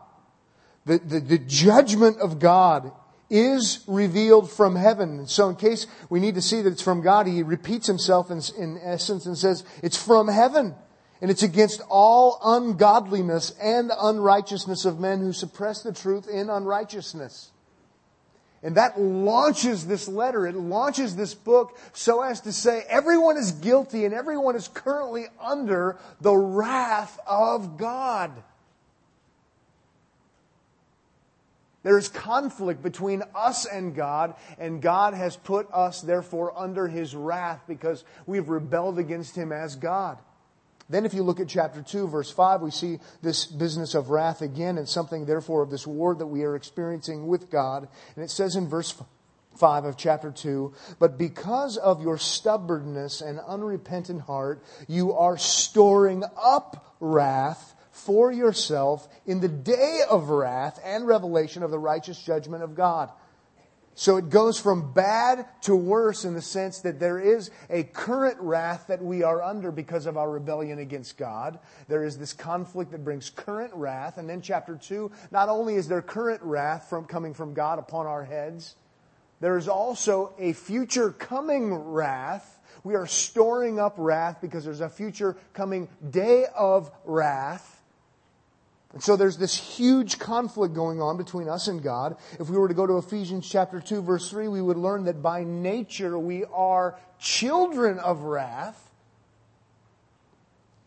the, 0.86 0.98
the, 1.00 1.20
the 1.20 1.38
judgment 1.38 2.22
of 2.22 2.40
God 2.40 2.94
is 3.30 3.84
revealed 3.86 4.50
from 4.50 4.78
heaven. 4.78 5.28
So 5.28 5.50
in 5.50 5.58
case 5.58 5.88
we 6.10 6.22
need 6.22 6.36
to 6.36 6.42
see 6.42 6.62
that 6.62 6.72
it's 6.72 6.82
from 6.82 7.02
God, 7.02 7.28
he 7.28 7.44
repeats 7.44 7.86
himself 7.86 8.32
in, 8.32 8.40
in 8.58 8.80
essence 8.82 9.26
and 9.26 9.38
says, 9.38 9.66
it's 9.84 10.02
from 10.02 10.30
heaven. 10.30 10.74
And 11.20 11.30
it's 11.30 11.44
against 11.44 11.82
all 11.90 12.40
ungodliness 12.42 13.52
and 13.62 13.92
unrighteousness 14.00 14.86
of 14.86 15.02
men 15.02 15.20
who 15.20 15.34
suppress 15.34 15.84
the 15.84 15.92
truth 15.92 16.30
in 16.30 16.50
unrighteousness. 16.50 17.52
And 18.66 18.78
that 18.78 19.00
launches 19.00 19.86
this 19.86 20.08
letter. 20.08 20.48
It 20.48 20.56
launches 20.56 21.16
this 21.16 21.36
book 21.36 21.78
so 21.94 22.24
as 22.24 22.42
to 22.42 22.52
say 22.52 22.84
everyone 22.90 23.38
is 23.38 23.52
guilty 23.52 24.06
and 24.06 24.14
everyone 24.14 24.56
is 24.56 24.68
currently 24.68 25.28
under 25.40 26.00
the 26.20 26.36
wrath 26.36 27.20
of 27.28 27.78
God. 27.78 28.32
There 31.84 32.00
is 32.00 32.10
conflict 32.10 32.82
between 32.82 33.22
us 33.36 33.68
and 33.68 33.94
God, 33.94 34.34
and 34.58 34.82
God 34.82 35.14
has 35.14 35.38
put 35.38 35.72
us, 35.72 36.02
therefore, 36.02 36.52
under 36.58 36.88
His 36.88 37.16
wrath 37.16 37.62
because 37.68 38.04
we've 38.26 38.50
rebelled 38.50 38.98
against 38.98 39.36
Him 39.36 39.52
as 39.52 39.76
God. 39.76 40.18
Then, 40.88 41.06
if 41.06 41.14
you 41.16 41.24
look 41.24 41.40
at 41.40 41.48
chapter 41.48 41.82
2, 41.82 42.08
verse 42.08 42.30
5, 42.30 42.62
we 42.62 42.70
see 42.70 43.00
this 43.24 43.46
business 43.46 43.96
of 43.96 44.10
wrath 44.12 44.42
again 44.42 44.78
and 44.78 44.88
something, 44.88 45.26
therefore, 45.26 45.64
of 45.64 45.72
this 45.72 45.88
war 45.88 46.14
that 46.14 46.28
we 46.28 46.44
are 46.44 46.56
experiencing 46.56 47.26
with 47.26 47.50
God. 47.50 47.88
And 48.16 48.24
it 48.24 48.30
says 48.30 48.56
in 48.56 48.68
verse 48.68 48.94
5 49.58 49.86
of 49.86 49.98
chapter 49.98 50.32
2 50.32 50.74
But 51.00 51.18
because 51.18 51.78
of 51.78 52.04
your 52.04 52.20
stubbornness 52.20 53.22
and 53.22 53.40
unrepentant 53.40 54.22
heart, 54.22 54.64
you 54.88 55.14
are 55.14 55.38
storing 55.38 56.24
up 56.38 56.96
wrath 57.00 57.74
for 57.92 58.32
yourself 58.32 59.08
in 59.26 59.40
the 59.40 59.48
day 59.48 60.02
of 60.10 60.30
wrath 60.30 60.80
and 60.84 61.08
revelation 61.08 61.64
of 61.64 61.72
the 61.72 61.80
righteous 61.80 62.22
judgment 62.22 62.62
of 62.62 62.76
God. 62.76 63.10
So 63.98 64.18
it 64.18 64.30
goes 64.30 64.60
from 64.60 64.92
bad 64.92 65.48
to 65.62 65.76
worse 65.76 66.26
in 66.26 66.34
the 66.34 66.42
sense 66.42 66.82
that 66.82 67.00
there 67.00 67.18
is 67.18 67.50
a 67.70 67.84
current 67.84 68.38
wrath 68.42 68.88
that 68.88 69.02
we 69.02 69.24
are 69.24 69.42
under 69.42 69.72
because 69.72 70.06
of 70.06 70.18
our 70.18 70.30
rebellion 70.30 70.80
against 70.80 71.18
God. 71.18 71.60
There 71.88 72.04
is 72.04 72.18
this 72.18 72.34
conflict 72.34 72.92
that 72.92 73.06
brings 73.06 73.30
current 73.30 73.74
wrath. 73.74 74.18
And 74.18 74.30
then 74.30 74.42
chapter 74.42 74.76
2, 74.76 75.12
not 75.32 75.48
only 75.48 75.76
is 75.76 75.88
there 75.88 76.02
current 76.02 76.42
wrath 76.44 76.90
from 76.90 77.06
coming 77.06 77.34
from 77.34 77.54
God 77.54 77.80
upon 77.80 78.06
our 78.06 78.26
heads, 78.26 78.76
there 79.40 79.58
is 79.58 79.70
also 79.70 80.34
a 80.38 80.52
future 80.52 81.12
coming 81.12 81.74
wrath. 81.74 82.60
We 82.84 82.96
are 82.96 83.08
storing 83.08 83.80
up 83.80 83.96
wrath 83.98 84.40
because 84.42 84.66
there's 84.66 84.82
a 84.82 84.90
future 84.90 85.38
coming 85.54 85.88
day 86.10 86.48
of 86.54 86.92
wrath 87.06 87.75
and 88.96 89.04
so 89.04 89.18
there's 89.18 89.38
this 89.38 89.54
huge 89.54 90.20
conflict 90.20 90.74
going 90.74 91.02
on 91.02 91.18
between 91.18 91.50
us 91.50 91.68
and 91.68 91.84
God. 91.84 92.16
If 92.40 92.50
we 92.50 92.58
were 92.58 92.70
to 92.70 92.74
go 92.74 92.88
to 92.88 92.98
Ephesians 92.98 93.48
chapter 93.48 93.82
2 93.82 94.02
verse 94.02 94.30
3, 94.30 94.48
we 94.48 94.62
would 94.62 94.78
learn 94.78 95.04
that 95.04 95.22
by 95.22 95.44
nature 95.44 96.18
we 96.18 96.46
are 96.46 96.98
children 97.20 98.00
of 98.00 98.22
wrath, 98.22 98.90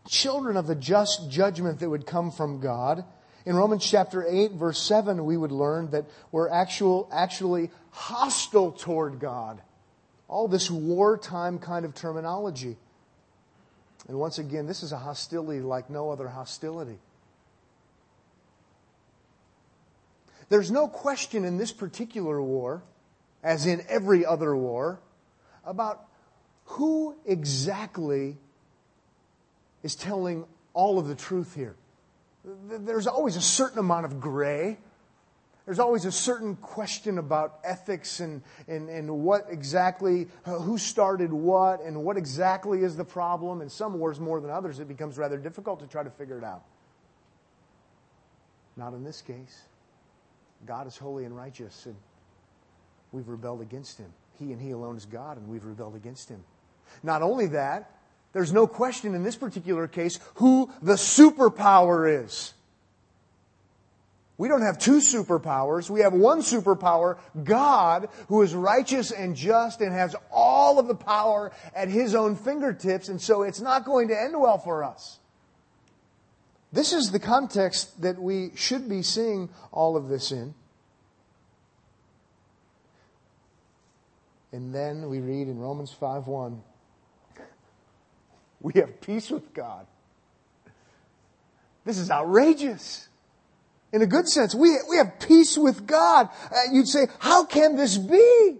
children 0.07 0.57
of 0.57 0.65
the 0.65 0.73
just 0.73 1.29
judgment 1.29 1.79
that 1.81 1.89
would 1.89 2.07
come 2.07 2.31
from 2.31 2.59
God. 2.59 3.05
In 3.45 3.55
Romans 3.55 3.87
chapter 3.87 4.25
8 4.27 4.53
verse 4.53 4.81
7, 4.81 5.23
we 5.23 5.37
would 5.37 5.51
learn 5.51 5.91
that 5.91 6.05
we're 6.31 6.49
actual, 6.49 7.07
actually 7.13 7.69
hostile 7.91 8.71
toward 8.71 9.19
God. 9.19 9.61
All 10.27 10.47
this 10.47 10.71
wartime 10.71 11.59
kind 11.59 11.85
of 11.85 11.93
terminology. 11.93 12.75
And 14.07 14.17
once 14.17 14.39
again, 14.39 14.65
this 14.65 14.81
is 14.81 14.93
a 14.93 14.97
hostility 14.97 15.59
like 15.59 15.91
no 15.91 16.09
other 16.09 16.27
hostility. 16.27 16.97
There's 20.49 20.71
no 20.71 20.87
question 20.87 21.45
in 21.45 21.57
this 21.57 21.71
particular 21.71 22.41
war, 22.41 22.83
as 23.43 23.65
in 23.65 23.83
every 23.87 24.25
other 24.25 24.55
war, 24.55 24.99
about 25.63 26.05
who 26.65 27.15
exactly 27.25 28.37
is 29.83 29.95
telling 29.95 30.45
all 30.73 30.99
of 30.99 31.07
the 31.07 31.15
truth 31.15 31.55
here. 31.55 31.75
There's 32.43 33.07
always 33.07 33.35
a 33.35 33.41
certain 33.41 33.79
amount 33.79 34.05
of 34.05 34.19
gray. 34.19 34.77
There's 35.65 35.79
always 35.79 36.05
a 36.05 36.11
certain 36.11 36.55
question 36.55 37.19
about 37.19 37.59
ethics 37.63 38.19
and, 38.19 38.41
and, 38.67 38.89
and 38.89 39.19
what 39.19 39.45
exactly, 39.49 40.27
who 40.45 40.79
started 40.79 41.31
what, 41.31 41.81
and 41.81 42.03
what 42.03 42.17
exactly 42.17 42.83
is 42.83 42.95
the 42.95 43.05
problem. 43.05 43.61
In 43.61 43.69
some 43.69 43.99
wars, 43.99 44.19
more 44.19 44.41
than 44.41 44.49
others, 44.49 44.79
it 44.79 44.87
becomes 44.87 45.17
rather 45.17 45.37
difficult 45.37 45.79
to 45.81 45.87
try 45.87 46.01
to 46.01 46.09
figure 46.09 46.39
it 46.39 46.43
out. 46.43 46.63
Not 48.75 48.93
in 48.93 49.03
this 49.03 49.21
case. 49.21 49.68
God 50.65 50.87
is 50.87 50.97
holy 50.97 51.25
and 51.25 51.35
righteous, 51.35 51.85
and 51.85 51.95
we've 53.11 53.27
rebelled 53.27 53.61
against 53.61 53.97
him. 53.97 54.11
He 54.37 54.51
and 54.51 54.61
he 54.61 54.71
alone 54.71 54.97
is 54.97 55.05
God, 55.05 55.37
and 55.37 55.47
we've 55.47 55.65
rebelled 55.65 55.95
against 55.95 56.29
him. 56.29 56.43
Not 57.03 57.21
only 57.21 57.47
that, 57.47 57.91
there's 58.33 58.53
no 58.53 58.67
question 58.67 59.15
in 59.15 59.23
this 59.23 59.35
particular 59.35 59.87
case 59.87 60.19
who 60.35 60.71
the 60.81 60.93
superpower 60.93 62.23
is. 62.25 62.53
We 64.37 64.47
don't 64.47 64.61
have 64.61 64.79
two 64.79 64.99
superpowers. 64.99 65.89
We 65.89 65.99
have 65.99 66.13
one 66.13 66.39
superpower, 66.39 67.17
God, 67.43 68.07
who 68.29 68.41
is 68.41 68.55
righteous 68.55 69.11
and 69.11 69.35
just 69.35 69.81
and 69.81 69.91
has 69.91 70.15
all 70.31 70.79
of 70.79 70.87
the 70.87 70.95
power 70.95 71.51
at 71.75 71.89
his 71.89 72.15
own 72.15 72.37
fingertips, 72.37 73.09
and 73.09 73.21
so 73.21 73.41
it's 73.43 73.59
not 73.59 73.83
going 73.83 74.07
to 74.07 74.19
end 74.19 74.39
well 74.39 74.57
for 74.57 74.85
us. 74.85 75.19
This 76.71 76.93
is 76.93 77.11
the 77.11 77.19
context 77.19 78.01
that 78.01 78.21
we 78.21 78.51
should 78.55 78.87
be 78.87 79.01
seeing 79.01 79.49
all 79.71 79.97
of 79.97 80.07
this 80.07 80.31
in. 80.31 80.53
And 84.51 84.73
then 84.73 85.09
we 85.09 85.19
read 85.19 85.47
in 85.47 85.59
Romans 85.59 85.95
5:1 85.99 86.61
we 88.61 88.73
have 88.75 88.99
peace 89.01 89.29
with 89.29 89.53
God. 89.53 89.87
This 91.85 91.97
is 91.97 92.11
outrageous. 92.11 93.07
In 93.91 94.01
a 94.01 94.05
good 94.05 94.27
sense, 94.27 94.53
we, 94.53 94.77
we 94.89 94.97
have 94.97 95.19
peace 95.19 95.57
with 95.57 95.87
God. 95.87 96.29
Uh, 96.51 96.55
you'd 96.71 96.87
say, 96.87 97.07
how 97.19 97.45
can 97.45 97.75
this 97.75 97.97
be? 97.97 98.57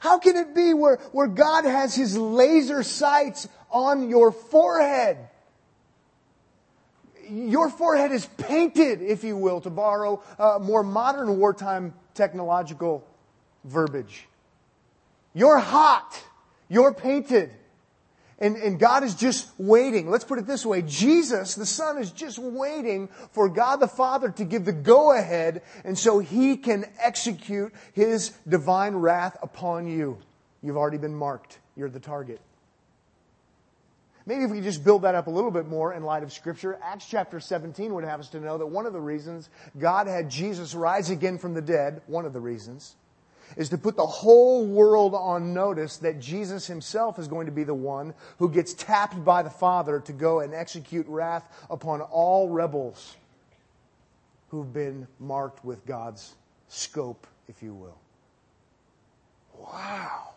How 0.00 0.18
can 0.18 0.36
it 0.36 0.54
be 0.54 0.74
where, 0.74 0.96
where 1.12 1.26
God 1.26 1.64
has 1.64 1.94
his 1.94 2.16
laser 2.16 2.82
sights 2.82 3.48
on 3.70 4.08
your 4.08 4.30
forehead? 4.30 5.18
Your 7.30 7.70
forehead 7.70 8.12
is 8.12 8.26
painted, 8.38 9.02
if 9.02 9.24
you 9.24 9.36
will, 9.36 9.60
to 9.60 9.70
borrow 9.70 10.22
uh, 10.38 10.58
more 10.60 10.82
modern 10.82 11.38
wartime 11.38 11.94
technological 12.14 13.06
verbiage. 13.64 14.26
You're 15.34 15.58
hot. 15.58 16.22
You're 16.68 16.94
painted. 16.94 17.50
And, 18.40 18.56
and 18.56 18.78
God 18.78 19.02
is 19.02 19.14
just 19.14 19.48
waiting. 19.58 20.10
Let's 20.10 20.24
put 20.24 20.38
it 20.38 20.46
this 20.46 20.64
way. 20.64 20.82
Jesus, 20.82 21.56
the 21.56 21.66
Son, 21.66 21.98
is 21.98 22.12
just 22.12 22.38
waiting 22.38 23.08
for 23.32 23.48
God 23.48 23.76
the 23.76 23.88
Father 23.88 24.30
to 24.30 24.44
give 24.44 24.64
the 24.64 24.72
go 24.72 25.12
ahead 25.12 25.62
and 25.84 25.98
so 25.98 26.20
He 26.20 26.56
can 26.56 26.84
execute 27.00 27.72
His 27.94 28.30
divine 28.48 28.94
wrath 28.94 29.36
upon 29.42 29.88
you. 29.88 30.18
You've 30.62 30.76
already 30.76 30.98
been 30.98 31.14
marked. 31.14 31.58
You're 31.76 31.90
the 31.90 32.00
target. 32.00 32.40
Maybe 34.28 34.44
if 34.44 34.50
we 34.50 34.60
just 34.60 34.84
build 34.84 35.02
that 35.02 35.14
up 35.14 35.26
a 35.26 35.30
little 35.30 35.50
bit 35.50 35.68
more 35.68 35.94
in 35.94 36.02
light 36.02 36.22
of 36.22 36.34
Scripture, 36.34 36.78
Acts 36.82 37.06
chapter 37.08 37.40
17 37.40 37.94
would 37.94 38.04
have 38.04 38.20
us 38.20 38.28
to 38.28 38.40
know 38.40 38.58
that 38.58 38.66
one 38.66 38.84
of 38.84 38.92
the 38.92 39.00
reasons 39.00 39.48
God 39.78 40.06
had 40.06 40.28
Jesus 40.28 40.74
rise 40.74 41.08
again 41.08 41.38
from 41.38 41.54
the 41.54 41.62
dead, 41.62 42.02
one 42.06 42.26
of 42.26 42.34
the 42.34 42.40
reasons, 42.40 42.94
is 43.56 43.70
to 43.70 43.78
put 43.78 43.96
the 43.96 44.04
whole 44.04 44.66
world 44.66 45.14
on 45.14 45.54
notice 45.54 45.96
that 45.96 46.20
Jesus 46.20 46.66
himself 46.66 47.18
is 47.18 47.26
going 47.26 47.46
to 47.46 47.52
be 47.52 47.64
the 47.64 47.72
one 47.72 48.12
who 48.38 48.50
gets 48.50 48.74
tapped 48.74 49.24
by 49.24 49.42
the 49.42 49.48
Father 49.48 49.98
to 50.00 50.12
go 50.12 50.40
and 50.40 50.52
execute 50.52 51.06
wrath 51.08 51.48
upon 51.70 52.02
all 52.02 52.50
rebels 52.50 53.16
who've 54.50 54.74
been 54.74 55.08
marked 55.18 55.64
with 55.64 55.86
God's 55.86 56.34
scope, 56.68 57.26
if 57.48 57.62
you 57.62 57.72
will. 57.72 57.98
Wow. 59.58 60.34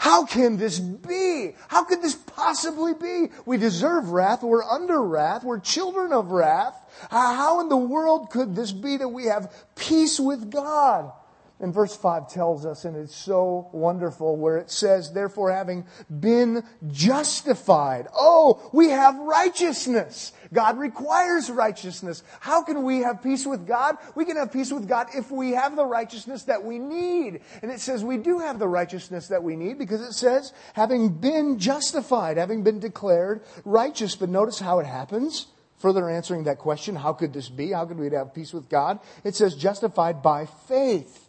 How 0.00 0.24
can 0.24 0.56
this 0.56 0.80
be? 0.80 1.54
How 1.68 1.84
could 1.84 2.00
this 2.00 2.14
possibly 2.14 2.94
be? 2.94 3.28
We 3.44 3.58
deserve 3.58 4.08
wrath. 4.08 4.42
We're 4.42 4.64
under 4.64 5.02
wrath. 5.02 5.44
We're 5.44 5.60
children 5.60 6.14
of 6.14 6.30
wrath. 6.30 6.74
How 7.10 7.60
in 7.60 7.68
the 7.68 7.76
world 7.76 8.30
could 8.30 8.56
this 8.56 8.72
be 8.72 8.96
that 8.96 9.08
we 9.08 9.26
have 9.26 9.52
peace 9.76 10.18
with 10.18 10.50
God? 10.50 11.12
And 11.60 11.74
verse 11.74 11.94
5 11.94 12.30
tells 12.30 12.64
us, 12.64 12.86
and 12.86 12.96
it's 12.96 13.14
so 13.14 13.68
wonderful, 13.72 14.38
where 14.38 14.56
it 14.56 14.70
says, 14.70 15.12
Therefore, 15.12 15.52
having 15.52 15.84
been 16.08 16.64
justified, 16.88 18.08
oh, 18.16 18.70
we 18.72 18.88
have 18.88 19.16
righteousness. 19.16 20.32
God 20.52 20.78
requires 20.78 21.48
righteousness. 21.48 22.22
How 22.40 22.62
can 22.62 22.82
we 22.82 22.98
have 22.98 23.22
peace 23.22 23.46
with 23.46 23.66
God? 23.66 23.96
We 24.14 24.24
can 24.24 24.36
have 24.36 24.52
peace 24.52 24.72
with 24.72 24.88
God 24.88 25.08
if 25.14 25.30
we 25.30 25.52
have 25.52 25.76
the 25.76 25.86
righteousness 25.86 26.44
that 26.44 26.64
we 26.64 26.78
need. 26.78 27.40
And 27.62 27.70
it 27.70 27.80
says 27.80 28.02
we 28.02 28.16
do 28.16 28.40
have 28.40 28.58
the 28.58 28.68
righteousness 28.68 29.28
that 29.28 29.42
we 29.42 29.54
need 29.54 29.78
because 29.78 30.00
it 30.00 30.12
says, 30.12 30.52
having 30.72 31.10
been 31.10 31.58
justified, 31.58 32.36
having 32.36 32.64
been 32.64 32.80
declared 32.80 33.42
righteous. 33.64 34.16
But 34.16 34.28
notice 34.28 34.58
how 34.58 34.80
it 34.80 34.86
happens. 34.86 35.46
Further 35.78 36.10
answering 36.10 36.44
that 36.44 36.58
question, 36.58 36.96
how 36.96 37.12
could 37.12 37.32
this 37.32 37.48
be? 37.48 37.70
How 37.70 37.86
could 37.86 37.98
we 37.98 38.10
have 38.10 38.34
peace 38.34 38.52
with 38.52 38.68
God? 38.68 38.98
It 39.24 39.34
says 39.34 39.54
justified 39.54 40.20
by 40.20 40.46
faith. 40.46 41.28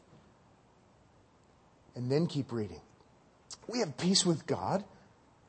And 1.95 2.11
then 2.11 2.27
keep 2.27 2.51
reading. 2.51 2.81
We 3.67 3.79
have 3.79 3.97
peace 3.97 4.25
with 4.25 4.47
God 4.47 4.83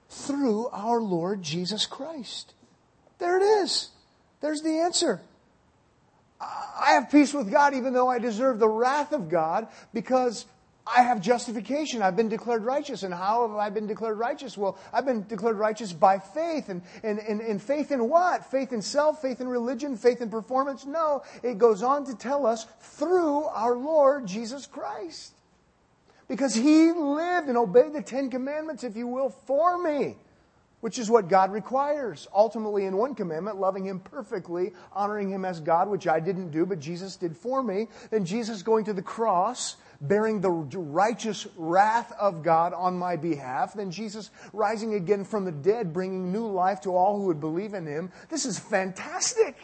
through 0.08 0.68
our 0.68 1.00
Lord 1.00 1.42
Jesus 1.42 1.86
Christ. 1.86 2.52
There 3.22 3.36
it 3.36 3.62
is. 3.62 3.88
There's 4.40 4.62
the 4.62 4.80
answer. 4.80 5.20
I 6.40 6.94
have 6.94 7.08
peace 7.08 7.32
with 7.32 7.52
God 7.52 7.72
even 7.72 7.92
though 7.92 8.08
I 8.08 8.18
deserve 8.18 8.58
the 8.58 8.68
wrath 8.68 9.12
of 9.12 9.28
God 9.28 9.68
because 9.94 10.44
I 10.84 11.02
have 11.02 11.20
justification. 11.20 12.02
I've 12.02 12.16
been 12.16 12.28
declared 12.28 12.64
righteous. 12.64 13.04
And 13.04 13.14
how 13.14 13.46
have 13.46 13.56
I 13.56 13.70
been 13.70 13.86
declared 13.86 14.18
righteous? 14.18 14.58
Well, 14.58 14.76
I've 14.92 15.04
been 15.04 15.24
declared 15.28 15.56
righteous 15.56 15.92
by 15.92 16.18
faith. 16.18 16.68
And, 16.68 16.82
and, 17.04 17.20
and, 17.20 17.40
and 17.40 17.62
faith 17.62 17.92
in 17.92 18.08
what? 18.08 18.50
Faith 18.50 18.72
in 18.72 18.82
self, 18.82 19.22
faith 19.22 19.40
in 19.40 19.46
religion, 19.46 19.96
faith 19.96 20.20
in 20.20 20.28
performance? 20.28 20.84
No. 20.84 21.22
It 21.44 21.58
goes 21.58 21.84
on 21.84 22.04
to 22.06 22.16
tell 22.16 22.44
us 22.44 22.66
through 22.80 23.44
our 23.44 23.76
Lord 23.76 24.26
Jesus 24.26 24.66
Christ. 24.66 25.32
Because 26.26 26.56
he 26.56 26.90
lived 26.90 27.46
and 27.46 27.56
obeyed 27.56 27.92
the 27.92 28.02
Ten 28.02 28.30
Commandments, 28.30 28.82
if 28.82 28.96
you 28.96 29.06
will, 29.06 29.30
for 29.30 29.80
me, 29.80 30.16
which 30.82 30.98
is 30.98 31.08
what 31.08 31.28
God 31.28 31.52
requires. 31.52 32.26
Ultimately, 32.34 32.86
in 32.86 32.96
one 32.96 33.14
commandment, 33.14 33.56
loving 33.56 33.84
him 33.84 34.00
perfectly, 34.00 34.72
honoring 34.92 35.30
him 35.30 35.44
as 35.44 35.60
God, 35.60 35.88
which 35.88 36.08
I 36.08 36.18
didn't 36.18 36.50
do, 36.50 36.66
but 36.66 36.80
Jesus 36.80 37.14
did 37.14 37.36
for 37.36 37.62
me. 37.62 37.86
Then 38.10 38.24
Jesus 38.24 38.62
going 38.62 38.84
to 38.86 38.92
the 38.92 39.00
cross, 39.00 39.76
bearing 40.00 40.40
the 40.40 40.50
righteous 40.50 41.46
wrath 41.56 42.12
of 42.18 42.42
God 42.42 42.74
on 42.74 42.98
my 42.98 43.14
behalf. 43.14 43.74
Then 43.74 43.92
Jesus 43.92 44.30
rising 44.52 44.94
again 44.94 45.24
from 45.24 45.44
the 45.44 45.52
dead, 45.52 45.92
bringing 45.92 46.32
new 46.32 46.48
life 46.48 46.80
to 46.80 46.96
all 46.96 47.16
who 47.16 47.26
would 47.26 47.40
believe 47.40 47.74
in 47.74 47.86
him. 47.86 48.10
This 48.28 48.44
is 48.44 48.58
fantastic. 48.58 49.56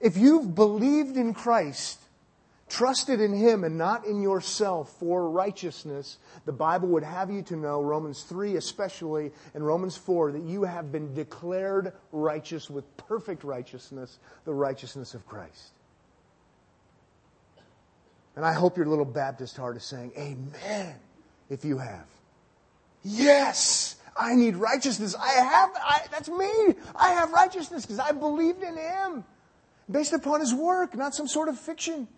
If 0.00 0.16
you've 0.16 0.52
believed 0.52 1.16
in 1.16 1.32
Christ, 1.32 2.00
trusted 2.68 3.20
in 3.20 3.32
Him 3.32 3.64
and 3.64 3.78
not 3.78 4.06
in 4.06 4.20
yourself 4.20 4.90
for 4.98 5.30
righteousness, 5.30 6.18
the 6.44 6.52
Bible 6.52 6.88
would 6.88 7.04
have 7.04 7.30
you 7.30 7.42
to 7.42 7.56
know, 7.56 7.80
Romans 7.80 8.22
3 8.24 8.56
especially, 8.56 9.32
and 9.54 9.64
Romans 9.64 9.96
4, 9.96 10.32
that 10.32 10.42
you 10.42 10.64
have 10.64 10.90
been 10.90 11.14
declared 11.14 11.92
righteous 12.12 12.68
with 12.68 12.84
perfect 12.96 13.44
righteousness, 13.44 14.18
the 14.44 14.52
righteousness 14.52 15.14
of 15.14 15.26
Christ. 15.26 15.72
And 18.34 18.44
I 18.44 18.52
hope 18.52 18.76
your 18.76 18.86
little 18.86 19.04
Baptist 19.04 19.56
heart 19.56 19.76
is 19.76 19.84
saying, 19.84 20.12
Amen, 20.18 20.94
if 21.48 21.64
you 21.64 21.78
have. 21.78 22.06
Yes, 23.02 23.96
I 24.16 24.34
need 24.34 24.56
righteousness. 24.56 25.14
I 25.14 25.28
have, 25.28 25.70
I, 25.76 26.00
that's 26.10 26.28
me. 26.28 26.74
I 26.94 27.10
have 27.10 27.30
righteousness 27.30 27.82
because 27.82 28.00
I 28.00 28.12
believed 28.12 28.62
in 28.62 28.76
Him 28.76 29.24
based 29.90 30.12
upon 30.12 30.40
His 30.40 30.52
work, 30.52 30.96
not 30.96 31.14
some 31.14 31.28
sort 31.28 31.48
of 31.48 31.58
fiction. 31.58 32.08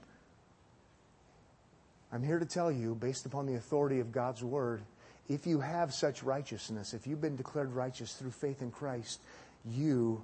I'm 2.13 2.23
here 2.23 2.39
to 2.39 2.47
tell 2.47 2.73
you, 2.73 2.95
based 2.95 3.27
upon 3.27 3.47
the 3.47 3.55
authority 3.55 4.01
of 4.01 4.13
God's 4.13 4.43
Word, 4.43 4.83
if 5.29 5.47
you 5.47 5.61
have 5.61 5.93
such 5.93 6.23
righteousness, 6.23 6.95
if 6.95 7.07
you've 7.07 7.21
been 7.21 7.37
declared 7.37 7.73
righteous 7.73 8.15
through 8.15 8.31
faith 8.31 8.63
in 8.63 8.71
Christ, 8.71 9.21
you 9.67 10.23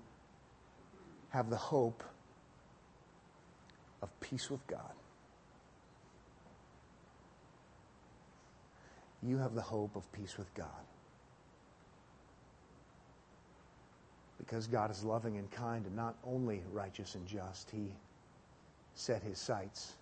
have 1.29 1.51
the 1.51 1.57
hope 1.57 2.03
of 4.01 4.09
peace 4.21 4.51
with 4.51 4.67
God. 4.67 4.93
You 9.23 9.39
have 9.39 9.55
the 9.55 9.63
hope 9.63 9.97
of 9.97 10.11
peace 10.13 10.39
with 10.39 10.53
God. 10.55 10.69
Because 14.39 14.67
God 14.67 14.91
is 14.91 15.05
loving 15.05 15.37
and 15.37 15.51
kind 15.51 15.85
and 15.87 15.97
not 15.97 16.17
only 16.27 16.63
righteous 16.73 17.15
and 17.15 17.27
just, 17.27 17.71
He 17.71 17.93
set 18.95 19.23
His 19.23 19.39
sights 19.39 19.95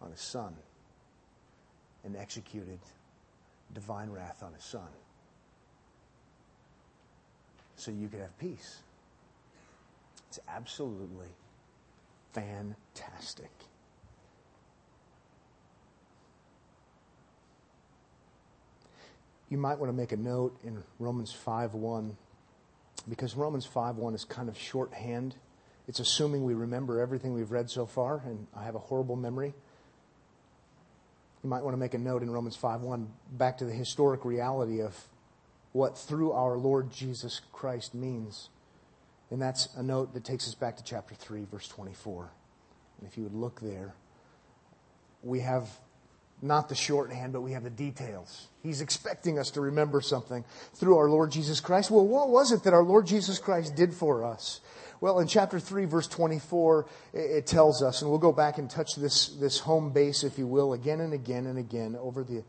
on 0.00 0.10
his 0.10 0.20
son 0.20 0.54
and 2.04 2.16
executed 2.16 2.78
divine 3.72 4.10
wrath 4.10 4.42
on 4.42 4.52
his 4.52 4.64
son. 4.64 4.88
So 7.76 7.90
you 7.90 8.08
could 8.08 8.20
have 8.20 8.38
peace. 8.38 8.78
It's 10.28 10.38
absolutely 10.48 11.28
fantastic. 12.32 13.50
You 19.48 19.58
might 19.58 19.78
want 19.78 19.90
to 19.90 19.96
make 19.96 20.12
a 20.12 20.16
note 20.16 20.56
in 20.64 20.82
Romans 20.98 21.32
5:1 21.32 22.16
because 23.08 23.36
Romans 23.36 23.66
5:1 23.66 24.14
is 24.14 24.24
kind 24.24 24.48
of 24.48 24.58
shorthand. 24.58 25.36
It's 25.86 26.00
assuming 26.00 26.44
we 26.44 26.54
remember 26.54 26.98
everything 26.98 27.34
we've 27.34 27.52
read 27.52 27.70
so 27.70 27.86
far, 27.86 28.22
and 28.24 28.46
I 28.54 28.64
have 28.64 28.74
a 28.74 28.80
horrible 28.80 29.16
memory. 29.16 29.54
You 31.44 31.50
might 31.50 31.62
want 31.62 31.74
to 31.74 31.78
make 31.78 31.92
a 31.92 31.98
note 31.98 32.22
in 32.22 32.30
Romans 32.30 32.56
5:1 32.56 33.06
back 33.32 33.58
to 33.58 33.66
the 33.66 33.72
historic 33.72 34.24
reality 34.24 34.80
of 34.80 35.08
what 35.72 35.98
through 35.98 36.32
our 36.32 36.56
Lord 36.56 36.90
Jesus 36.90 37.42
Christ 37.52 37.94
means. 37.94 38.48
And 39.30 39.42
that's 39.42 39.68
a 39.76 39.82
note 39.82 40.14
that 40.14 40.24
takes 40.24 40.48
us 40.48 40.54
back 40.54 40.78
to 40.78 40.82
chapter 40.82 41.14
3 41.14 41.44
verse 41.44 41.68
24. 41.68 42.30
And 42.98 43.06
if 43.06 43.18
you 43.18 43.24
would 43.24 43.34
look 43.34 43.60
there, 43.60 43.94
we 45.22 45.40
have 45.40 45.68
not 46.40 46.70
the 46.70 46.74
shorthand, 46.74 47.34
but 47.34 47.42
we 47.42 47.52
have 47.52 47.64
the 47.64 47.70
details. 47.70 48.48
He's 48.62 48.80
expecting 48.80 49.38
us 49.38 49.50
to 49.50 49.60
remember 49.60 50.00
something 50.00 50.46
through 50.72 50.96
our 50.96 51.10
Lord 51.10 51.30
Jesus 51.30 51.60
Christ. 51.60 51.90
Well, 51.90 52.06
what 52.06 52.30
was 52.30 52.52
it 52.52 52.62
that 52.62 52.72
our 52.72 52.84
Lord 52.84 53.06
Jesus 53.06 53.38
Christ 53.38 53.74
did 53.74 53.92
for 53.92 54.24
us? 54.24 54.60
Well, 55.00 55.20
in 55.20 55.26
chapter 55.26 55.58
3, 55.58 55.84
verse 55.86 56.06
24, 56.08 56.86
it 57.12 57.46
tells 57.46 57.82
us, 57.82 58.02
and 58.02 58.10
we'll 58.10 58.18
go 58.18 58.32
back 58.32 58.58
and 58.58 58.70
touch 58.70 58.94
this, 58.96 59.28
this 59.28 59.58
home 59.58 59.92
base, 59.92 60.24
if 60.24 60.38
you 60.38 60.46
will, 60.46 60.72
again 60.72 61.00
and 61.00 61.12
again 61.12 61.46
and 61.46 61.58
again 61.58 61.96
over 61.96 62.22
the 62.22 62.44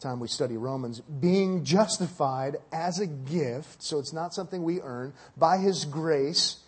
time 0.00 0.20
we 0.20 0.28
study 0.28 0.56
Romans, 0.56 1.00
being 1.00 1.64
justified 1.64 2.56
as 2.72 3.00
a 3.00 3.06
gift, 3.06 3.82
so 3.82 3.98
it's 3.98 4.12
not 4.12 4.34
something 4.34 4.62
we 4.62 4.80
earn, 4.82 5.14
by 5.36 5.56
His 5.58 5.84
grace 5.84 6.58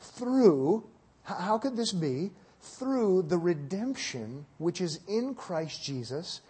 through, 0.00 0.84
how 1.24 1.58
could 1.58 1.76
this 1.76 1.92
be? 1.92 2.30
Through 2.60 3.22
the 3.22 3.38
redemption 3.38 4.46
which 4.58 4.80
is 4.80 5.00
in 5.08 5.34
Christ 5.34 5.82
Jesus. 5.82 6.40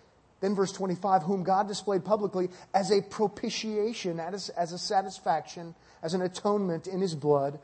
Then 0.41 0.55
verse 0.55 0.73
25, 0.73 1.23
whom 1.23 1.43
God 1.43 1.69
displayed 1.69 2.05
publicly 2.05 2.51
as 2.75 2.91
a 2.91 3.01
propitiation, 3.03 4.21
as, 4.21 4.49
as 4.51 4.73
a 4.73 4.79
satisfaction, 4.79 5.75
as 6.03 6.15
an 6.15 6.23
atonement 6.23 6.87
in 6.87 7.01
his 7.01 7.15
blood 7.15 7.59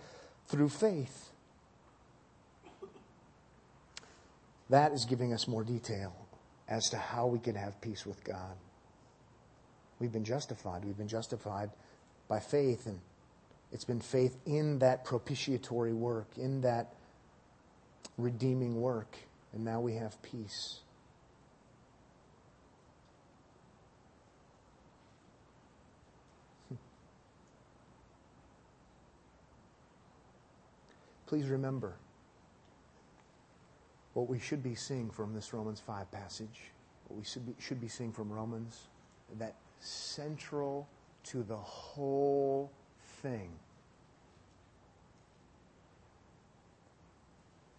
through 0.47 0.69
faith. 0.69 1.31
That 4.71 4.93
is 4.93 5.05
giving 5.05 5.33
us 5.33 5.47
more 5.47 5.65
detail 5.65 6.15
as 6.69 6.89
to 6.91 6.97
how 6.97 7.27
we 7.27 7.39
can 7.39 7.55
have 7.55 7.81
peace 7.81 8.07
with 8.07 8.25
God. 8.25 8.57
We've 9.99 10.13
been 10.13 10.25
justified. 10.25 10.85
We've 10.85 10.97
been 10.97 11.09
justified 11.09 11.71
by 12.29 12.41
faith, 12.41 12.87
and 12.87 12.99
it's 13.71 13.85
been 13.85 14.01
faith 14.01 14.37
in 14.47 14.79
that 14.79 15.05
propitiatory 15.05 15.93
work, 15.93 16.27
in 16.37 16.63
that 16.63 16.95
redeeming 18.17 18.81
work, 18.81 19.17
and 19.53 19.65
now 19.65 19.81
we 19.81 19.95
have 19.95 20.21
peace. 20.23 20.81
Please 31.33 31.49
remember 31.49 31.95
what 34.13 34.29
we 34.29 34.39
should 34.39 34.63
be 34.63 34.75
seeing 34.75 35.09
from 35.09 35.33
this 35.33 35.55
Romans 35.55 35.81
5 35.81 36.13
passage, 36.13 36.61
what 37.09 37.19
we 37.19 37.25
should 37.25 37.47
be, 37.47 37.55
should 37.59 37.81
be 37.81 37.89
seeing 37.89 38.13
from 38.13 38.31
Romans, 38.31 38.89
that 39.39 39.55
central 39.81 40.87
to 41.25 41.43
the 41.43 41.57
whole 41.57 42.71
thing 43.23 43.49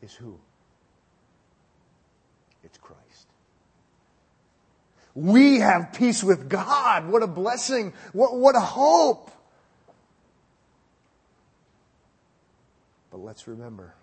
is 0.02 0.16
who? 0.16 0.40
It's 2.64 2.80
Christ. 2.80 3.28
We 5.14 5.60
have 5.60 5.94
peace 5.94 6.24
with 6.24 6.50
God. 6.50 7.08
What 7.08 7.22
a 7.22 7.28
blessing. 7.28 7.94
What, 8.14 8.36
what 8.36 8.56
a 8.56 8.62
hope. 8.62 9.30
Let's 13.24 13.48
remember, 13.48 13.96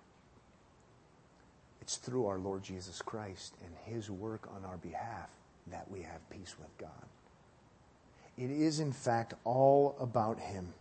it's 1.81 1.97
through 1.97 2.27
our 2.27 2.39
Lord 2.39 2.63
Jesus 2.63 3.03
Christ 3.03 3.55
and 3.65 3.95
His 3.95 4.11
work 4.11 4.49
on 4.55 4.65
our 4.65 4.79
behalf 4.79 5.29
that 5.71 5.91
we 5.91 6.03
have 6.03 6.29
peace 6.31 6.57
with 6.59 6.77
God. 6.79 7.07
It 8.37 8.51
is, 8.51 8.81
in 8.81 8.93
fact, 8.93 9.35
all 9.45 9.97
about 10.01 10.41
Him. 10.41 10.73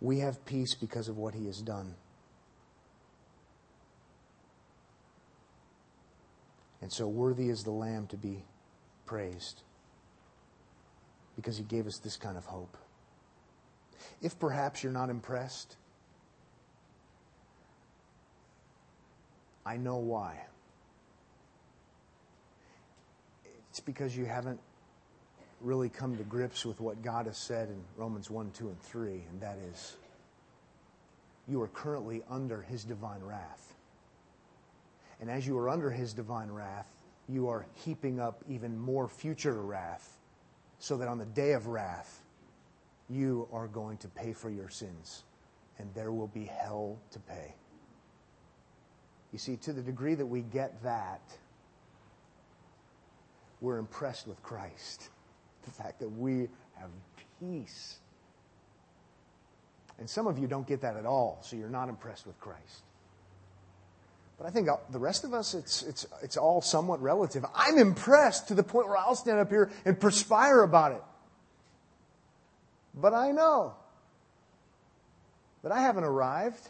We 0.00 0.20
have 0.20 0.44
peace 0.46 0.74
because 0.74 1.08
of 1.08 1.18
what 1.18 1.34
He 1.34 1.46
has 1.46 1.60
done. 1.60 1.94
And 6.80 6.92
so 6.92 7.06
worthy 7.06 7.48
is 7.48 7.62
the 7.62 7.70
Lamb 7.70 8.06
to 8.08 8.16
be 8.16 8.44
praised 9.06 9.62
because 11.36 11.56
He 11.56 11.64
gave 11.64 11.86
us 11.86 11.98
this 11.98 12.16
kind 12.16 12.36
of 12.36 12.46
hope. 12.46 12.76
If 14.20 14.38
perhaps 14.38 14.82
you're 14.82 14.92
not 14.92 15.10
impressed, 15.10 15.76
I 19.64 19.76
know 19.76 19.96
why. 19.96 20.40
It's 23.70 23.80
because 23.80 24.16
you 24.16 24.24
haven't 24.24 24.60
really 25.60 25.88
come 25.88 26.16
to 26.16 26.24
grips 26.24 26.66
with 26.66 26.80
what 26.80 27.02
God 27.02 27.26
has 27.26 27.38
said 27.38 27.68
in 27.68 27.80
Romans 27.96 28.28
1, 28.28 28.50
2, 28.50 28.68
and 28.68 28.80
3, 28.82 29.22
and 29.30 29.40
that 29.40 29.58
is 29.70 29.96
you 31.48 31.60
are 31.62 31.68
currently 31.68 32.22
under 32.30 32.62
his 32.62 32.84
divine 32.84 33.22
wrath. 33.22 33.74
And 35.20 35.30
as 35.30 35.46
you 35.46 35.56
are 35.58 35.68
under 35.68 35.90
his 35.90 36.12
divine 36.12 36.50
wrath, 36.50 36.88
you 37.28 37.48
are 37.48 37.66
heaping 37.84 38.20
up 38.20 38.42
even 38.48 38.78
more 38.78 39.08
future 39.08 39.54
wrath, 39.54 40.18
so 40.78 40.96
that 40.96 41.08
on 41.08 41.18
the 41.18 41.24
day 41.24 41.52
of 41.52 41.68
wrath, 41.68 42.22
you 43.08 43.48
are 43.52 43.68
going 43.68 43.98
to 43.98 44.08
pay 44.08 44.32
for 44.32 44.50
your 44.50 44.68
sins, 44.68 45.22
and 45.78 45.88
there 45.94 46.12
will 46.12 46.28
be 46.28 46.44
hell 46.44 46.98
to 47.12 47.18
pay. 47.20 47.54
You 49.32 49.38
see, 49.38 49.56
to 49.56 49.72
the 49.72 49.82
degree 49.82 50.14
that 50.14 50.26
we 50.26 50.42
get 50.42 50.82
that, 50.82 51.22
we're 53.60 53.78
impressed 53.78 54.26
with 54.26 54.42
Christ. 54.42 55.08
The 55.64 55.70
fact 55.70 56.00
that 56.00 56.08
we 56.08 56.48
have 56.74 56.90
peace. 57.40 57.96
And 59.98 60.10
some 60.10 60.26
of 60.26 60.38
you 60.38 60.46
don't 60.46 60.66
get 60.66 60.80
that 60.82 60.96
at 60.96 61.06
all, 61.06 61.38
so 61.42 61.56
you're 61.56 61.68
not 61.68 61.88
impressed 61.88 62.26
with 62.26 62.38
Christ. 62.40 62.82
But 64.38 64.46
I 64.46 64.50
think 64.50 64.68
the 64.90 64.98
rest 64.98 65.22
of 65.22 65.32
us, 65.32 65.54
it's, 65.54 65.82
it's, 65.84 66.06
it's 66.22 66.36
all 66.36 66.60
somewhat 66.60 67.00
relative. 67.00 67.46
I'm 67.54 67.78
impressed 67.78 68.48
to 68.48 68.54
the 68.54 68.64
point 68.64 68.88
where 68.88 68.96
I'll 68.96 69.14
stand 69.14 69.38
up 69.38 69.48
here 69.48 69.70
and 69.84 69.98
perspire 69.98 70.62
about 70.62 70.92
it. 70.92 71.02
But 72.94 73.14
I 73.14 73.30
know 73.30 73.74
that 75.62 75.70
I 75.70 75.80
haven't 75.80 76.04
arrived. 76.04 76.68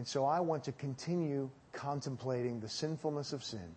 And 0.00 0.08
so 0.08 0.24
I 0.24 0.40
want 0.40 0.64
to 0.64 0.72
continue 0.72 1.50
contemplating 1.74 2.58
the 2.58 2.70
sinfulness 2.70 3.34
of 3.34 3.44
sin 3.44 3.76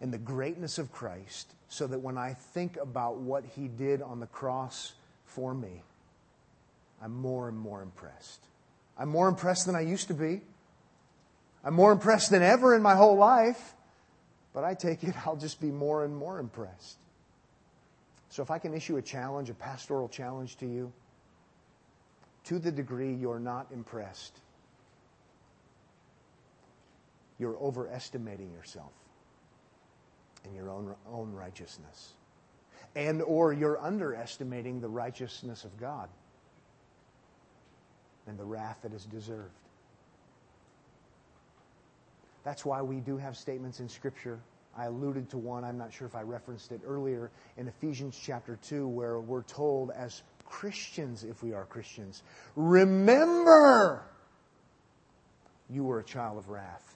and 0.00 0.12
the 0.12 0.18
greatness 0.18 0.78
of 0.78 0.92
Christ 0.92 1.52
so 1.68 1.88
that 1.88 1.98
when 1.98 2.16
I 2.16 2.34
think 2.34 2.76
about 2.76 3.16
what 3.16 3.42
he 3.56 3.66
did 3.66 4.00
on 4.00 4.20
the 4.20 4.28
cross 4.28 4.92
for 5.24 5.52
me, 5.52 5.82
I'm 7.02 7.12
more 7.12 7.48
and 7.48 7.58
more 7.58 7.82
impressed. 7.82 8.38
I'm 8.96 9.08
more 9.08 9.26
impressed 9.26 9.66
than 9.66 9.74
I 9.74 9.80
used 9.80 10.06
to 10.06 10.14
be. 10.14 10.40
I'm 11.64 11.74
more 11.74 11.90
impressed 11.90 12.30
than 12.30 12.44
ever 12.44 12.76
in 12.76 12.82
my 12.82 12.94
whole 12.94 13.16
life. 13.16 13.74
But 14.54 14.62
I 14.62 14.74
take 14.74 15.02
it 15.02 15.16
I'll 15.26 15.34
just 15.34 15.60
be 15.60 15.72
more 15.72 16.04
and 16.04 16.16
more 16.16 16.38
impressed. 16.38 16.96
So 18.28 18.40
if 18.40 18.52
I 18.52 18.60
can 18.60 18.72
issue 18.72 18.98
a 18.98 19.02
challenge, 19.02 19.50
a 19.50 19.54
pastoral 19.54 20.08
challenge 20.08 20.58
to 20.58 20.66
you, 20.66 20.92
to 22.44 22.58
the 22.58 22.72
degree 22.72 23.14
you're 23.14 23.40
not 23.40 23.68
impressed, 23.72 24.40
you're 27.38 27.56
overestimating 27.56 28.52
yourself 28.52 28.92
and 30.44 30.54
your 30.54 30.70
own, 30.70 30.94
own 31.10 31.32
righteousness. 31.32 32.12
And 32.96 33.22
or 33.22 33.52
you're 33.52 33.80
underestimating 33.80 34.80
the 34.80 34.88
righteousness 34.88 35.64
of 35.64 35.78
God 35.78 36.08
and 38.26 38.38
the 38.38 38.44
wrath 38.44 38.78
that 38.82 38.92
is 38.92 39.04
deserved. 39.04 39.54
That's 42.44 42.64
why 42.64 42.82
we 42.82 42.96
do 42.96 43.16
have 43.18 43.36
statements 43.36 43.80
in 43.80 43.88
Scripture. 43.88 44.40
I 44.76 44.86
alluded 44.86 45.30
to 45.30 45.38
one, 45.38 45.64
I'm 45.64 45.76
not 45.76 45.92
sure 45.92 46.06
if 46.06 46.14
I 46.14 46.22
referenced 46.22 46.72
it 46.72 46.80
earlier, 46.86 47.30
in 47.56 47.68
Ephesians 47.68 48.18
chapter 48.22 48.58
2, 48.68 48.86
where 48.86 49.18
we're 49.18 49.42
told 49.42 49.90
as 49.90 50.22
Christians, 50.48 51.24
if 51.24 51.42
we 51.42 51.52
are 51.52 51.66
Christians, 51.66 52.22
remember 52.56 54.02
you 55.68 55.84
were 55.84 56.00
a 56.00 56.04
child 56.04 56.38
of 56.38 56.48
wrath. 56.48 56.94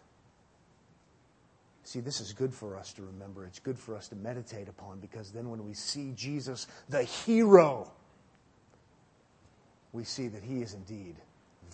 See, 1.85 2.01
this 2.01 2.21
is 2.21 2.33
good 2.33 2.55
for 2.55 2.79
us 2.79 2.95
to 2.95 3.03
remember. 3.03 3.45
It's 3.45 3.59
good 3.59 3.79
for 3.79 3.95
us 3.95 4.09
to 4.09 4.17
meditate 4.17 4.69
upon 4.69 5.01
because 5.01 5.33
then 5.33 5.51
when 5.51 5.67
we 5.67 5.75
see 5.75 6.13
Jesus, 6.17 6.67
the 6.89 7.03
hero, 7.03 7.93
we 9.93 10.05
see 10.05 10.29
that 10.29 10.43
he 10.43 10.63
is 10.63 10.73
indeed 10.73 11.17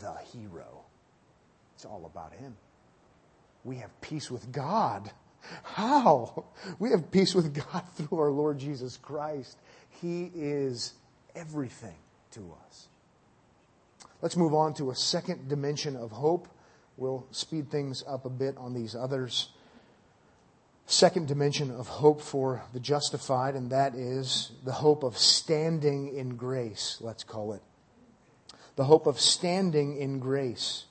the 0.00 0.16
hero. 0.32 0.82
It's 1.76 1.84
all 1.84 2.10
about 2.12 2.32
him. 2.32 2.56
We 3.62 3.76
have 3.76 4.00
peace 4.00 4.32
with 4.32 4.50
God. 4.50 5.12
How? 5.62 6.46
We 6.80 6.90
have 6.90 7.12
peace 7.12 7.36
with 7.36 7.54
God 7.54 7.84
through 7.94 8.18
our 8.18 8.32
Lord 8.32 8.58
Jesus 8.58 8.96
Christ. 8.96 9.56
He 10.02 10.32
is 10.34 10.94
everything 11.34 11.96
to 12.32 12.54
us. 12.66 12.88
Let's 14.20 14.36
move 14.36 14.54
on 14.54 14.74
to 14.74 14.90
a 14.90 14.94
second 14.94 15.48
dimension 15.48 15.96
of 15.96 16.10
hope. 16.10 16.48
We'll 16.96 17.26
speed 17.30 17.70
things 17.70 18.02
up 18.06 18.24
a 18.24 18.30
bit 18.30 18.56
on 18.56 18.74
these 18.74 18.94
others. 18.94 19.50
Second 20.86 21.28
dimension 21.28 21.70
of 21.70 21.86
hope 21.86 22.20
for 22.20 22.62
the 22.72 22.80
justified, 22.80 23.54
and 23.54 23.70
that 23.70 23.94
is 23.94 24.52
the 24.64 24.72
hope 24.72 25.02
of 25.04 25.16
standing 25.18 26.16
in 26.16 26.36
grace, 26.36 26.98
let's 27.00 27.24
call 27.24 27.52
it 27.52 27.62
the 28.78 28.84
hope 28.84 29.08
of 29.08 29.18
standing 29.18 29.96
in 29.96 30.20
grace. 30.20 30.84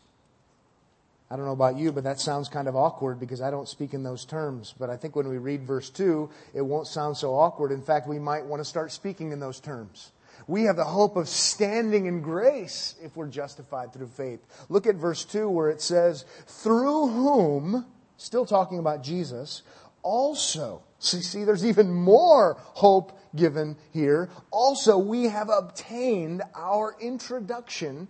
I 1.31 1.37
don't 1.37 1.45
know 1.45 1.53
about 1.53 1.77
you, 1.77 1.93
but 1.93 2.03
that 2.03 2.19
sounds 2.19 2.49
kind 2.49 2.67
of 2.67 2.75
awkward 2.75 3.17
because 3.17 3.41
I 3.41 3.49
don't 3.49 3.67
speak 3.67 3.93
in 3.93 4.03
those 4.03 4.25
terms. 4.25 4.75
But 4.77 4.89
I 4.89 4.97
think 4.97 5.15
when 5.15 5.29
we 5.29 5.37
read 5.37 5.63
verse 5.63 5.89
2, 5.89 6.29
it 6.53 6.61
won't 6.61 6.87
sound 6.87 7.15
so 7.15 7.33
awkward. 7.33 7.71
In 7.71 7.81
fact, 7.81 8.05
we 8.05 8.19
might 8.19 8.45
want 8.45 8.59
to 8.59 8.65
start 8.65 8.91
speaking 8.91 9.31
in 9.31 9.39
those 9.39 9.61
terms. 9.61 10.11
We 10.47 10.63
have 10.63 10.77
the 10.77 10.85
hope 10.85 11.17
of 11.17 11.27
standing 11.27 12.05
in 12.05 12.21
grace 12.21 12.95
if 13.03 13.15
we're 13.17 13.27
justified 13.27 13.93
through 13.93 14.07
faith. 14.07 14.39
Look 14.69 14.87
at 14.87 14.95
verse 14.95 15.25
2 15.25 15.49
where 15.49 15.69
it 15.69 15.81
says, 15.81 16.23
through 16.47 17.07
whom, 17.07 17.85
still 18.15 18.45
talking 18.45 18.79
about 18.79 19.03
Jesus, 19.03 19.63
also, 20.03 20.83
see, 20.99 21.21
see, 21.21 21.43
there's 21.43 21.65
even 21.65 21.93
more 21.93 22.55
hope 22.59 23.19
given 23.35 23.75
here. 23.91 24.29
Also, 24.49 24.97
we 24.97 25.25
have 25.25 25.49
obtained 25.49 26.41
our 26.55 26.95
introduction 27.01 28.07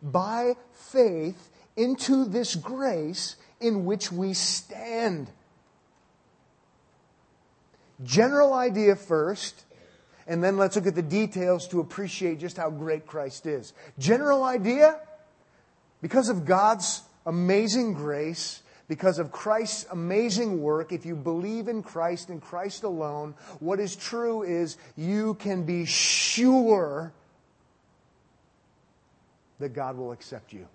by 0.00 0.54
faith 0.72 1.50
into 1.76 2.24
this 2.24 2.54
grace 2.54 3.34
in 3.60 3.84
which 3.84 4.12
we 4.12 4.32
stand. 4.32 5.28
General 8.02 8.52
idea 8.52 8.94
first, 8.94 9.64
and 10.26 10.42
then 10.42 10.56
let's 10.56 10.76
look 10.76 10.86
at 10.86 10.94
the 10.94 11.02
details 11.02 11.68
to 11.68 11.80
appreciate 11.80 12.38
just 12.38 12.56
how 12.56 12.70
great 12.70 13.06
Christ 13.06 13.46
is. 13.46 13.72
General 13.98 14.44
idea, 14.44 15.00
because 16.00 16.28
of 16.28 16.44
God's 16.44 17.02
amazing 17.26 17.94
grace, 17.94 18.62
because 18.88 19.18
of 19.18 19.32
Christ's 19.32 19.86
amazing 19.90 20.60
work, 20.60 20.92
if 20.92 21.06
you 21.06 21.16
believe 21.16 21.68
in 21.68 21.82
Christ 21.82 22.28
and 22.28 22.40
Christ 22.40 22.82
alone, 22.82 23.34
what 23.60 23.80
is 23.80 23.96
true 23.96 24.42
is 24.42 24.76
you 24.96 25.34
can 25.34 25.64
be 25.64 25.84
sure 25.86 27.12
that 29.58 29.70
God 29.70 29.96
will 29.96 30.12
accept 30.12 30.52
you 30.52 30.66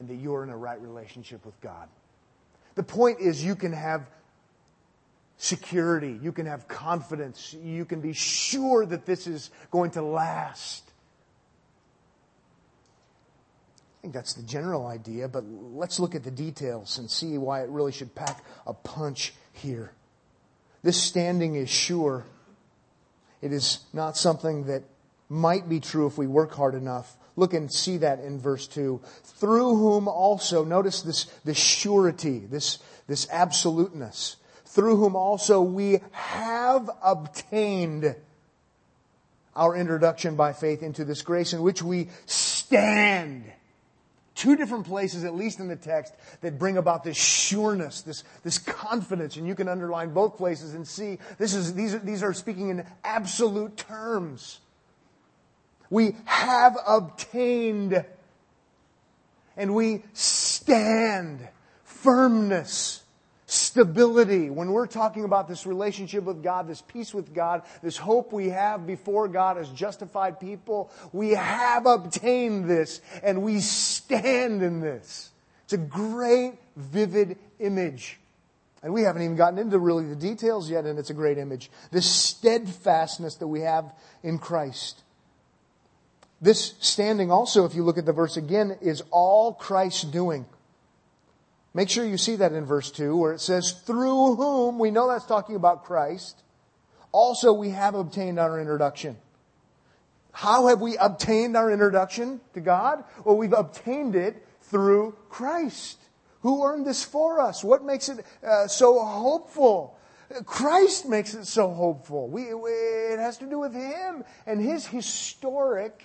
and 0.00 0.08
that 0.08 0.16
you're 0.16 0.42
in 0.42 0.50
a 0.50 0.56
right 0.56 0.80
relationship 0.80 1.44
with 1.44 1.60
God. 1.60 1.88
The 2.74 2.82
point 2.82 3.20
is, 3.20 3.44
you 3.44 3.54
can 3.54 3.72
have 3.72 4.08
security, 5.36 6.18
you 6.22 6.32
can 6.32 6.46
have 6.46 6.68
confidence, 6.68 7.54
you 7.54 7.84
can 7.84 8.00
be 8.00 8.12
sure 8.12 8.86
that 8.86 9.06
this 9.06 9.26
is 9.26 9.50
going 9.70 9.90
to 9.92 10.02
last. 10.02 10.82
I 13.98 14.02
think 14.02 14.14
that's 14.14 14.34
the 14.34 14.42
general 14.42 14.86
idea, 14.86 15.28
but 15.28 15.44
let's 15.46 15.98
look 15.98 16.14
at 16.14 16.24
the 16.24 16.30
details 16.30 16.98
and 16.98 17.10
see 17.10 17.38
why 17.38 17.62
it 17.62 17.70
really 17.70 17.92
should 17.92 18.14
pack 18.14 18.44
a 18.66 18.74
punch 18.74 19.32
here. 19.52 19.92
This 20.82 21.02
standing 21.02 21.54
is 21.54 21.70
sure. 21.70 22.24
It 23.40 23.52
is 23.52 23.80
not 23.92 24.16
something 24.16 24.66
that 24.66 24.82
might 25.28 25.68
be 25.68 25.80
true 25.80 26.06
if 26.06 26.18
we 26.18 26.26
work 26.26 26.52
hard 26.52 26.74
enough. 26.74 27.16
Look 27.36 27.54
and 27.54 27.72
see 27.72 27.96
that 27.98 28.20
in 28.20 28.38
verse 28.38 28.66
2. 28.66 29.00
Through 29.24 29.76
whom 29.76 30.06
also, 30.06 30.64
notice 30.64 31.02
this, 31.02 31.24
this 31.44 31.56
surety, 31.56 32.40
this, 32.40 32.78
this 33.08 33.26
absoluteness. 33.30 34.36
Through 34.74 34.96
whom 34.96 35.14
also 35.14 35.62
we 35.62 36.00
have 36.10 36.90
obtained 37.00 38.16
our 39.54 39.76
introduction 39.76 40.34
by 40.34 40.52
faith 40.52 40.82
into 40.82 41.04
this 41.04 41.22
grace 41.22 41.52
in 41.52 41.62
which 41.62 41.80
we 41.80 42.08
stand. 42.26 43.44
Two 44.34 44.56
different 44.56 44.84
places, 44.84 45.22
at 45.22 45.32
least 45.32 45.60
in 45.60 45.68
the 45.68 45.76
text, 45.76 46.12
that 46.40 46.58
bring 46.58 46.76
about 46.76 47.04
this 47.04 47.16
sureness, 47.16 48.02
this, 48.02 48.24
this 48.42 48.58
confidence. 48.58 49.36
And 49.36 49.46
you 49.46 49.54
can 49.54 49.68
underline 49.68 50.12
both 50.12 50.36
places 50.36 50.74
and 50.74 50.88
see 50.88 51.20
this 51.38 51.54
is, 51.54 51.74
these, 51.74 51.94
are, 51.94 52.00
these 52.00 52.24
are 52.24 52.32
speaking 52.32 52.70
in 52.70 52.84
absolute 53.04 53.76
terms. 53.76 54.58
We 55.88 56.16
have 56.24 56.76
obtained 56.84 58.04
and 59.56 59.72
we 59.76 60.02
stand 60.14 61.46
firmness 61.84 63.03
stability, 63.46 64.50
when 64.50 64.72
we're 64.72 64.86
talking 64.86 65.24
about 65.24 65.48
this 65.48 65.66
relationship 65.66 66.24
with 66.24 66.42
God, 66.42 66.66
this 66.66 66.80
peace 66.80 67.12
with 67.12 67.34
God, 67.34 67.62
this 67.82 67.96
hope 67.96 68.32
we 68.32 68.50
have 68.50 68.86
before 68.86 69.28
God 69.28 69.58
as 69.58 69.68
justified 69.70 70.40
people, 70.40 70.90
we 71.12 71.30
have 71.30 71.86
obtained 71.86 72.68
this 72.68 73.00
and 73.22 73.42
we 73.42 73.60
stand 73.60 74.62
in 74.62 74.80
this. 74.80 75.30
It's 75.64 75.74
a 75.74 75.78
great, 75.78 76.54
vivid 76.76 77.38
image. 77.58 78.18
And 78.82 78.92
we 78.92 79.02
haven't 79.02 79.22
even 79.22 79.36
gotten 79.36 79.58
into 79.58 79.78
really 79.78 80.06
the 80.06 80.16
details 80.16 80.70
yet, 80.70 80.84
and 80.84 80.98
it's 80.98 81.08
a 81.08 81.14
great 81.14 81.38
image. 81.38 81.70
This 81.90 82.04
steadfastness 82.04 83.36
that 83.36 83.48
we 83.48 83.60
have 83.60 83.90
in 84.22 84.38
Christ. 84.38 85.02
This 86.42 86.74
standing 86.80 87.30
also, 87.30 87.64
if 87.64 87.74
you 87.74 87.82
look 87.82 87.96
at 87.96 88.04
the 88.04 88.12
verse 88.12 88.36
again, 88.36 88.76
is 88.82 89.02
all 89.10 89.54
Christ's 89.54 90.02
doing. 90.02 90.44
Make 91.74 91.90
sure 91.90 92.06
you 92.06 92.16
see 92.16 92.36
that 92.36 92.52
in 92.52 92.64
verse 92.64 92.90
2 92.92 93.16
where 93.16 93.32
it 93.32 93.40
says, 93.40 93.72
through 93.72 94.36
whom, 94.36 94.78
we 94.78 94.92
know 94.92 95.08
that's 95.08 95.26
talking 95.26 95.56
about 95.56 95.84
Christ, 95.84 96.42
also 97.10 97.52
we 97.52 97.70
have 97.70 97.94
obtained 97.94 98.38
our 98.38 98.60
introduction. 98.60 99.16
How 100.30 100.68
have 100.68 100.80
we 100.80 100.96
obtained 100.96 101.56
our 101.56 101.70
introduction 101.70 102.40
to 102.54 102.60
God? 102.60 103.04
Well, 103.24 103.36
we've 103.36 103.52
obtained 103.52 104.14
it 104.14 104.46
through 104.62 105.16
Christ. 105.28 105.98
Who 106.40 106.64
earned 106.64 106.86
this 106.86 107.04
for 107.04 107.40
us? 107.40 107.64
What 107.64 107.84
makes 107.84 108.08
it 108.08 108.24
uh, 108.46 108.66
so 108.66 109.04
hopeful? 109.04 109.98
Christ 110.44 111.08
makes 111.08 111.34
it 111.34 111.46
so 111.46 111.70
hopeful. 111.72 112.28
We, 112.28 112.54
we, 112.54 112.70
it 112.70 113.18
has 113.18 113.38
to 113.38 113.46
do 113.46 113.58
with 113.58 113.74
Him 113.74 114.24
and 114.46 114.60
His 114.60 114.86
historic, 114.86 116.02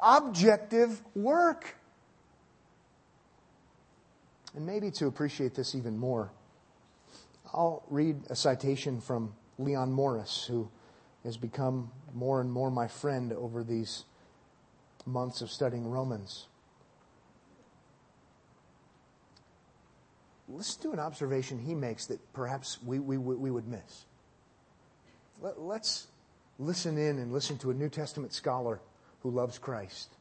objective 0.00 1.02
work. 1.14 1.74
And 4.56 4.64
maybe 4.64 4.90
to 4.92 5.06
appreciate 5.06 5.54
this 5.54 5.74
even 5.74 5.98
more, 5.98 6.32
I'll 7.52 7.84
read 7.90 8.22
a 8.30 8.34
citation 8.34 9.02
from 9.02 9.34
Leon 9.58 9.92
Morris, 9.92 10.46
who 10.48 10.68
has 11.24 11.36
become 11.36 11.90
more 12.14 12.40
and 12.40 12.50
more 12.50 12.70
my 12.70 12.88
friend 12.88 13.34
over 13.34 13.62
these 13.62 14.04
months 15.04 15.42
of 15.42 15.50
studying 15.50 15.86
Romans. 15.86 16.46
Let's 20.48 20.74
do 20.76 20.92
an 20.92 21.00
observation 21.00 21.58
he 21.58 21.74
makes 21.74 22.06
that 22.06 22.32
perhaps 22.32 22.78
we, 22.82 22.98
we, 22.98 23.18
we 23.18 23.50
would 23.50 23.68
miss. 23.68 24.06
Let, 25.42 25.60
let's 25.60 26.06
listen 26.58 26.96
in 26.96 27.18
and 27.18 27.30
listen 27.30 27.58
to 27.58 27.70
a 27.70 27.74
New 27.74 27.90
Testament 27.90 28.32
scholar 28.32 28.80
who 29.20 29.30
loves 29.30 29.58
Christ 29.58 30.16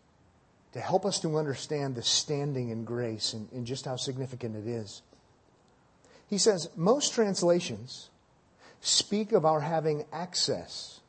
to 0.75 0.81
help 0.81 1.05
us 1.05 1.21
to 1.21 1.37
understand 1.37 1.95
the 1.95 2.01
standing 2.01 2.67
in 2.67 2.83
grace 2.83 3.31
and, 3.31 3.49
and 3.53 3.65
just 3.65 3.85
how 3.85 3.95
significant 3.95 4.57
it 4.57 4.69
is. 4.69 5.01
He 6.27 6.37
says, 6.37 6.69
most 6.75 7.13
translations 7.13 8.09
speak 8.81 9.31
of 9.31 9.45
our 9.45 9.61
having 9.61 10.03
access. 10.11 10.99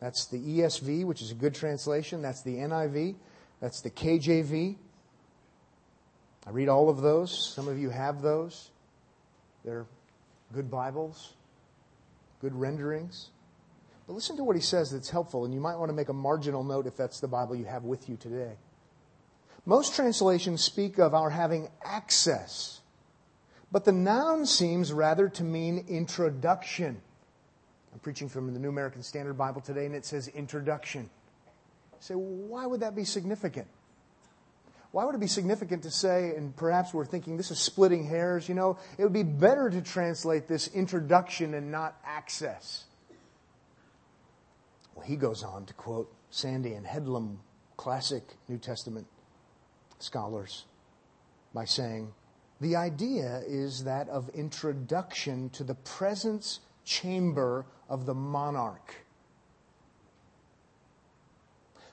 That's 0.00 0.24
the 0.28 0.38
ESV, 0.38 1.04
which 1.04 1.20
is 1.20 1.30
a 1.30 1.34
good 1.34 1.54
translation. 1.54 2.22
That's 2.22 2.40
the 2.40 2.56
NIV. 2.56 3.16
That's 3.60 3.82
the 3.82 3.90
KJV. 3.90 4.76
I 6.46 6.50
read 6.50 6.70
all 6.70 6.88
of 6.88 7.02
those. 7.02 7.52
Some 7.54 7.68
of 7.68 7.78
you 7.78 7.90
have 7.90 8.22
those. 8.22 8.70
They're 9.62 9.84
good 10.54 10.70
Bibles, 10.70 11.34
good 12.40 12.54
renderings. 12.54 13.28
But 14.08 14.14
listen 14.14 14.38
to 14.38 14.44
what 14.44 14.56
he 14.56 14.62
says 14.62 14.90
that's 14.90 15.10
helpful, 15.10 15.44
and 15.44 15.52
you 15.52 15.60
might 15.60 15.76
want 15.76 15.90
to 15.90 15.94
make 15.94 16.08
a 16.08 16.14
marginal 16.14 16.64
note 16.64 16.86
if 16.86 16.96
that's 16.96 17.20
the 17.20 17.28
Bible 17.28 17.54
you 17.54 17.66
have 17.66 17.84
with 17.84 18.08
you 18.08 18.16
today. 18.16 18.56
Most 19.66 19.94
translations 19.94 20.64
speak 20.64 20.98
of 20.98 21.14
our 21.14 21.28
having 21.28 21.68
access, 21.84 22.80
but 23.70 23.84
the 23.84 23.92
noun 23.92 24.46
seems 24.46 24.94
rather 24.94 25.28
to 25.28 25.44
mean 25.44 25.84
introduction. 25.88 27.02
I'm 27.92 27.98
preaching 27.98 28.30
from 28.30 28.54
the 28.54 28.58
New 28.58 28.70
American 28.70 29.02
Standard 29.02 29.36
Bible 29.36 29.60
today, 29.60 29.84
and 29.84 29.94
it 29.94 30.06
says 30.06 30.28
introduction. 30.28 31.10
Say, 32.00 32.14
well, 32.14 32.24
why 32.24 32.64
would 32.64 32.80
that 32.80 32.96
be 32.96 33.04
significant? 33.04 33.66
Why 34.90 35.04
would 35.04 35.16
it 35.16 35.20
be 35.20 35.26
significant 35.26 35.82
to 35.82 35.90
say, 35.90 36.34
and 36.34 36.56
perhaps 36.56 36.94
we're 36.94 37.04
thinking 37.04 37.36
this 37.36 37.50
is 37.50 37.58
splitting 37.58 38.06
hairs, 38.06 38.48
you 38.48 38.54
know, 38.54 38.78
it 38.96 39.02
would 39.02 39.12
be 39.12 39.22
better 39.22 39.68
to 39.68 39.82
translate 39.82 40.48
this 40.48 40.68
introduction 40.68 41.52
and 41.52 41.70
not 41.70 41.94
access. 42.06 42.86
Well, 44.98 45.06
he 45.06 45.14
goes 45.14 45.44
on 45.44 45.64
to 45.66 45.74
quote 45.74 46.12
Sanday 46.32 46.76
and 46.76 46.84
Headlam, 46.84 47.36
classic 47.76 48.34
New 48.48 48.58
Testament 48.58 49.06
scholars, 50.00 50.64
by 51.54 51.66
saying, 51.66 52.12
the 52.60 52.74
idea 52.74 53.42
is 53.46 53.84
that 53.84 54.08
of 54.08 54.28
introduction 54.30 55.50
to 55.50 55.62
the 55.62 55.76
presence 55.76 56.58
chamber 56.84 57.64
of 57.88 58.06
the 58.06 58.14
monarch. 58.14 58.96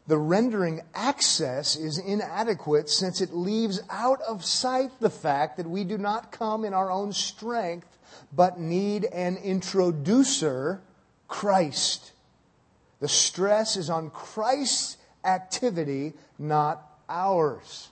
The 0.07 0.17
rendering 0.17 0.81
access 0.95 1.75
is 1.75 1.99
inadequate 1.99 2.89
since 2.89 3.21
it 3.21 3.35
leaves 3.35 3.81
out 3.91 4.21
of 4.21 4.43
sight 4.43 4.99
the 4.99 5.11
fact 5.11 5.57
that 5.57 5.69
we 5.69 5.83
do 5.83 5.99
not 5.99 6.31
come 6.31 6.65
in 6.65 6.73
our 6.73 6.89
own 6.89 7.13
strength, 7.13 7.99
but 8.33 8.59
need 8.59 9.05
an 9.05 9.37
introducer, 9.37 10.81
Christ. 11.27 12.13
The 13.05 13.09
stress 13.09 13.77
is 13.77 13.91
on 13.91 14.09
Christ's 14.09 14.97
activity, 15.23 16.13
not 16.39 16.81
ours. 17.07 17.89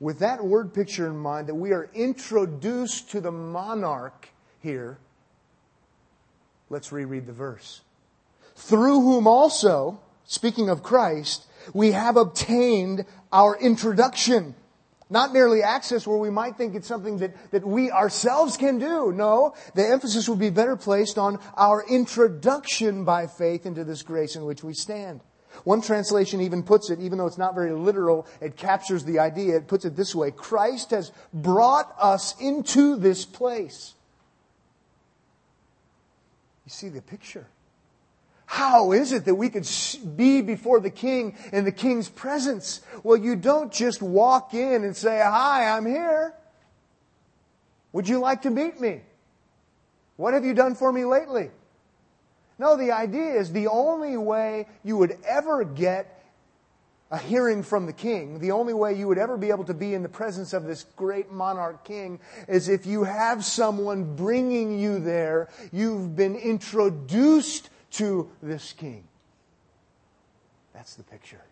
With 0.00 0.18
that 0.18 0.44
word 0.44 0.74
picture 0.74 1.06
in 1.06 1.16
mind, 1.16 1.46
that 1.46 1.54
we 1.54 1.70
are 1.70 1.88
introduced 1.94 3.12
to 3.12 3.20
the 3.20 3.30
monarch 3.30 4.28
here, 4.58 4.98
let's 6.68 6.90
reread 6.90 7.26
the 7.26 7.32
verse. 7.32 7.82
Through 8.56 9.02
whom 9.02 9.28
also, 9.28 10.00
speaking 10.24 10.68
of 10.68 10.82
Christ, 10.82 11.46
we 11.72 11.92
have 11.92 12.16
obtained 12.16 13.04
our 13.32 13.56
introduction 13.56 14.56
not 15.14 15.32
merely 15.32 15.62
access 15.62 16.06
where 16.06 16.18
we 16.18 16.28
might 16.28 16.58
think 16.58 16.74
it's 16.74 16.88
something 16.88 17.18
that, 17.18 17.34
that 17.52 17.64
we 17.64 17.90
ourselves 17.90 18.56
can 18.56 18.78
do. 18.78 19.12
No, 19.12 19.54
the 19.74 19.86
emphasis 19.86 20.28
would 20.28 20.40
be 20.40 20.50
better 20.50 20.76
placed 20.76 21.16
on 21.16 21.38
our 21.56 21.84
introduction 21.88 23.04
by 23.04 23.28
faith 23.28 23.64
into 23.64 23.84
this 23.84 24.02
grace 24.02 24.34
in 24.34 24.44
which 24.44 24.64
we 24.64 24.74
stand. 24.74 25.20
One 25.62 25.80
translation 25.80 26.40
even 26.40 26.64
puts 26.64 26.90
it, 26.90 26.98
even 26.98 27.16
though 27.16 27.28
it's 27.28 27.38
not 27.38 27.54
very 27.54 27.72
literal, 27.72 28.26
it 28.40 28.56
captures 28.56 29.04
the 29.04 29.20
idea. 29.20 29.56
It 29.56 29.68
puts 29.68 29.84
it 29.84 29.94
this 29.94 30.14
way 30.14 30.32
Christ 30.32 30.90
has 30.90 31.12
brought 31.32 31.94
us 31.98 32.34
into 32.40 32.96
this 32.96 33.24
place. 33.24 33.94
You 36.66 36.70
see 36.70 36.88
the 36.88 37.02
picture. 37.02 37.46
How 38.46 38.92
is 38.92 39.12
it 39.12 39.24
that 39.24 39.34
we 39.34 39.48
could 39.48 39.68
be 40.16 40.42
before 40.42 40.80
the 40.80 40.90
king 40.90 41.36
in 41.52 41.64
the 41.64 41.72
king's 41.72 42.08
presence? 42.08 42.82
Well, 43.02 43.16
you 43.16 43.36
don't 43.36 43.72
just 43.72 44.02
walk 44.02 44.54
in 44.54 44.84
and 44.84 44.96
say, 44.96 45.20
Hi, 45.20 45.76
I'm 45.76 45.86
here. 45.86 46.34
Would 47.92 48.08
you 48.08 48.18
like 48.18 48.42
to 48.42 48.50
meet 48.50 48.80
me? 48.80 49.00
What 50.16 50.34
have 50.34 50.44
you 50.44 50.54
done 50.54 50.74
for 50.74 50.92
me 50.92 51.04
lately? 51.04 51.50
No, 52.58 52.76
the 52.76 52.92
idea 52.92 53.34
is 53.34 53.52
the 53.52 53.68
only 53.68 54.16
way 54.16 54.68
you 54.84 54.96
would 54.96 55.16
ever 55.26 55.64
get 55.64 56.14
a 57.10 57.18
hearing 57.18 57.62
from 57.62 57.86
the 57.86 57.92
king, 57.92 58.40
the 58.40 58.50
only 58.50 58.74
way 58.74 58.94
you 58.94 59.06
would 59.06 59.18
ever 59.18 59.36
be 59.36 59.50
able 59.50 59.64
to 59.64 59.74
be 59.74 59.94
in 59.94 60.02
the 60.02 60.08
presence 60.08 60.52
of 60.52 60.64
this 60.64 60.84
great 60.96 61.30
monarch 61.30 61.84
king 61.84 62.18
is 62.48 62.68
if 62.68 62.86
you 62.86 63.04
have 63.04 63.44
someone 63.44 64.16
bringing 64.16 64.78
you 64.78 64.98
there. 64.98 65.48
You've 65.70 66.16
been 66.16 66.34
introduced 66.34 67.70
to 67.94 68.30
this 68.42 68.72
king. 68.72 69.04
That's 70.72 70.94
the 70.94 71.04
picture. 71.04 71.42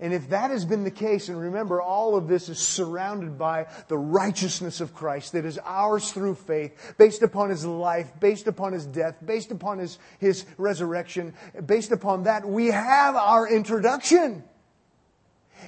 And 0.00 0.12
if 0.12 0.30
that 0.30 0.50
has 0.50 0.64
been 0.64 0.84
the 0.84 0.90
case, 0.90 1.28
and 1.28 1.40
remember, 1.40 1.80
all 1.80 2.16
of 2.16 2.26
this 2.26 2.48
is 2.48 2.58
surrounded 2.58 3.38
by 3.38 3.66
the 3.88 3.98
righteousness 3.98 4.80
of 4.80 4.94
Christ 4.94 5.32
that 5.32 5.44
is 5.44 5.58
ours 5.58 6.10
through 6.10 6.36
faith, 6.36 6.94
based 6.98 7.22
upon 7.22 7.50
His 7.50 7.64
life, 7.64 8.10
based 8.18 8.48
upon 8.48 8.72
His 8.72 8.86
death, 8.86 9.16
based 9.24 9.52
upon 9.52 9.78
His, 9.78 9.98
His 10.18 10.44
resurrection, 10.56 11.34
based 11.66 11.92
upon 11.92 12.24
that, 12.24 12.48
we 12.48 12.68
have 12.68 13.14
our 13.14 13.48
introduction. 13.48 14.42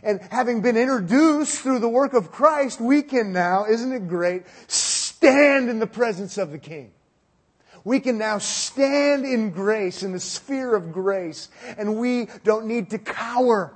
And 0.03 0.21
having 0.31 0.63
been 0.63 0.77
introduced 0.77 1.61
through 1.61 1.79
the 1.79 1.89
work 1.89 2.15
of 2.15 2.33
Christ, 2.33 2.81
we 2.81 3.03
can 3.03 3.33
now, 3.33 3.67
isn't 3.67 3.93
it 3.93 4.09
great, 4.09 4.45
stand 4.67 5.71
in 5.71 5.79
the 5.79 5.87
presence 5.87 6.39
of 6.39 6.51
the 6.51 6.59
King 6.59 6.94
we 7.85 8.01
can 8.01 8.17
now 8.17 8.39
stand 8.39 9.25
in 9.25 9.51
grace, 9.51 10.03
in 10.03 10.13
the 10.13 10.21
sphere 10.21 10.75
of 10.75 10.93
grace, 10.93 11.49
and 11.77 11.97
we 11.97 12.29
don't 12.43 12.67
need 12.67 12.91
to 12.91 12.99
cower. 12.99 13.75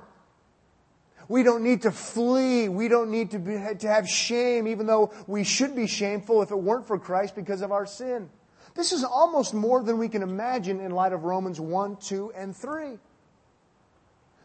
We 1.27 1.43
don't 1.43 1.63
need 1.63 1.83
to 1.83 1.91
flee. 1.91 2.69
We 2.69 2.87
don't 2.87 3.11
need 3.11 3.31
to, 3.31 3.39
be, 3.39 3.53
to 3.53 3.87
have 3.87 4.09
shame, 4.09 4.67
even 4.67 4.87
though 4.87 5.13
we 5.27 5.43
should 5.43 5.75
be 5.75 5.85
shameful 5.85 6.41
if 6.41 6.49
it 6.49 6.57
weren't 6.57 6.87
for 6.87 6.97
Christ 6.97 7.35
because 7.35 7.61
of 7.61 7.71
our 7.71 7.85
sin. 7.85 8.29
This 8.73 8.91
is 8.91 9.03
almost 9.03 9.53
more 9.53 9.83
than 9.83 9.99
we 9.99 10.09
can 10.09 10.23
imagine 10.23 10.79
in 10.79 10.91
light 10.91 11.13
of 11.13 11.23
Romans 11.23 11.59
1, 11.59 11.97
2, 11.97 12.33
and 12.35 12.55
3. 12.55 12.97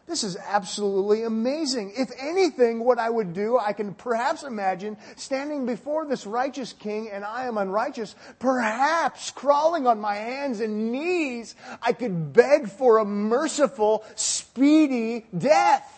This 0.07 0.23
is 0.23 0.37
absolutely 0.37 1.23
amazing. 1.23 1.93
If 1.97 2.11
anything, 2.19 2.83
what 2.83 2.99
I 2.99 3.09
would 3.09 3.33
do, 3.33 3.57
I 3.57 3.73
can 3.73 3.95
perhaps 3.95 4.43
imagine 4.43 4.97
standing 5.15 5.65
before 5.65 6.05
this 6.05 6.27
righteous 6.27 6.73
king 6.73 7.09
and 7.09 7.25
I 7.25 7.45
am 7.45 7.57
unrighteous, 7.57 8.15
perhaps 8.37 9.31
crawling 9.31 9.87
on 9.87 9.99
my 9.99 10.13
hands 10.13 10.59
and 10.59 10.91
knees, 10.91 11.55
I 11.81 11.93
could 11.93 12.33
beg 12.33 12.69
for 12.69 12.99
a 12.99 13.05
merciful, 13.05 14.03
speedy 14.13 15.25
death. 15.35 15.91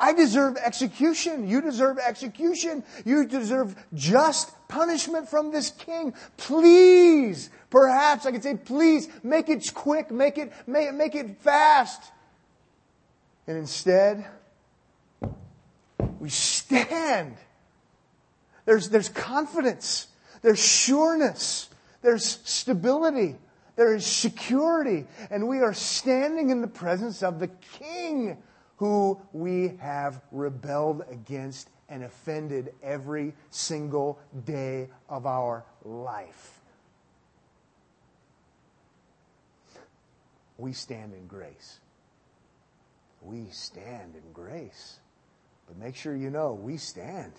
I 0.00 0.12
deserve 0.14 0.56
execution. 0.56 1.46
You 1.46 1.60
deserve 1.60 1.98
execution. 1.98 2.82
You 3.04 3.26
deserve 3.26 3.76
just 3.94 4.50
punishment 4.66 5.28
from 5.28 5.52
this 5.52 5.70
king. 5.70 6.14
Please, 6.38 7.50
perhaps 7.68 8.24
I 8.26 8.32
could 8.32 8.42
say, 8.42 8.56
please 8.56 9.08
make 9.22 9.50
it 9.50 9.72
quick, 9.74 10.10
make 10.10 10.38
it, 10.38 10.52
make, 10.66 11.14
it 11.14 11.36
fast. 11.42 12.10
And 13.50 13.58
instead, 13.58 14.24
we 16.20 16.28
stand. 16.28 17.34
There's, 18.64 18.90
there's 18.90 19.08
confidence. 19.08 20.06
There's 20.40 20.60
sureness. 20.60 21.68
There's 22.00 22.38
stability. 22.44 23.34
There 23.74 23.92
is 23.92 24.06
security. 24.06 25.08
And 25.32 25.48
we 25.48 25.62
are 25.62 25.74
standing 25.74 26.50
in 26.50 26.60
the 26.60 26.68
presence 26.68 27.24
of 27.24 27.40
the 27.40 27.48
King 27.48 28.40
who 28.76 29.20
we 29.32 29.76
have 29.80 30.22
rebelled 30.30 31.02
against 31.10 31.70
and 31.88 32.04
offended 32.04 32.72
every 32.84 33.34
single 33.50 34.20
day 34.44 34.90
of 35.08 35.26
our 35.26 35.64
life. 35.84 36.60
We 40.56 40.72
stand 40.72 41.14
in 41.14 41.26
grace. 41.26 41.80
We 43.20 43.46
stand 43.50 44.14
in 44.14 44.32
grace. 44.32 44.98
But 45.66 45.76
make 45.76 45.96
sure 45.96 46.14
you 46.14 46.30
know 46.30 46.54
we 46.54 46.76
stand. 46.76 47.32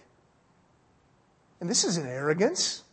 And 1.60 1.70
this 1.70 1.84
isn't 1.84 2.08
arrogance. 2.08 2.84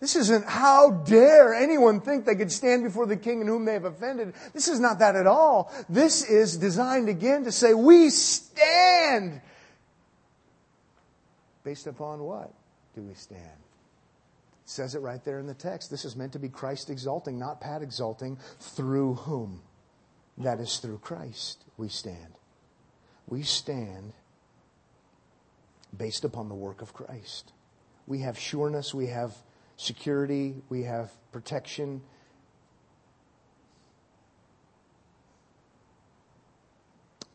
This 0.00 0.16
isn't 0.16 0.44
how 0.44 0.90
dare 0.90 1.54
anyone 1.54 2.00
think 2.00 2.26
they 2.26 2.34
could 2.34 2.52
stand 2.52 2.84
before 2.84 3.06
the 3.06 3.16
king 3.16 3.40
in 3.40 3.46
whom 3.46 3.64
they 3.64 3.72
have 3.72 3.86
offended. 3.86 4.34
This 4.52 4.68
is 4.68 4.78
not 4.78 4.98
that 4.98 5.16
at 5.16 5.26
all. 5.26 5.72
This 5.88 6.28
is 6.28 6.58
designed 6.58 7.08
again 7.08 7.44
to 7.44 7.52
say 7.52 7.72
we 7.72 8.10
stand. 8.10 9.40
Based 11.64 11.86
upon 11.86 12.20
what 12.20 12.52
do 12.94 13.02
we 13.02 13.14
stand? 13.14 13.40
It 13.40 14.70
says 14.70 14.94
it 14.94 15.00
right 15.00 15.24
there 15.24 15.38
in 15.38 15.46
the 15.46 15.54
text. 15.54 15.90
This 15.90 16.04
is 16.04 16.14
meant 16.14 16.32
to 16.34 16.38
be 16.38 16.50
Christ 16.50 16.90
exalting, 16.90 17.38
not 17.38 17.60
Pat 17.60 17.82
exalting, 17.82 18.36
through 18.60 19.14
whom? 19.14 19.62
That 20.38 20.60
is 20.60 20.78
through 20.78 20.98
Christ 20.98 21.64
we 21.76 21.88
stand. 21.88 22.38
We 23.26 23.42
stand 23.42 24.12
based 25.96 26.24
upon 26.24 26.48
the 26.48 26.54
work 26.54 26.82
of 26.82 26.92
Christ. 26.92 27.52
We 28.06 28.20
have 28.20 28.38
sureness, 28.38 28.94
we 28.94 29.06
have 29.08 29.34
security, 29.76 30.62
we 30.68 30.84
have 30.84 31.10
protection. 31.32 32.02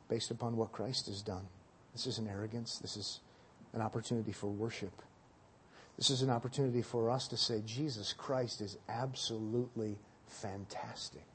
Based 0.07 0.31
upon 0.31 0.57
what 0.57 0.71
Christ 0.71 1.07
has 1.07 1.21
done. 1.21 1.47
This 1.93 2.07
is 2.07 2.17
an 2.17 2.27
arrogance. 2.27 2.79
This 2.79 2.97
is 2.97 3.19
an 3.73 3.81
opportunity 3.81 4.31
for 4.31 4.47
worship. 4.47 5.01
This 5.97 6.09
is 6.09 6.21
an 6.21 6.29
opportunity 6.29 6.81
for 6.81 7.09
us 7.09 7.27
to 7.29 7.37
say, 7.37 7.61
Jesus 7.65 8.13
Christ 8.13 8.61
is 8.61 8.77
absolutely 8.89 9.97
fantastic. 10.27 11.25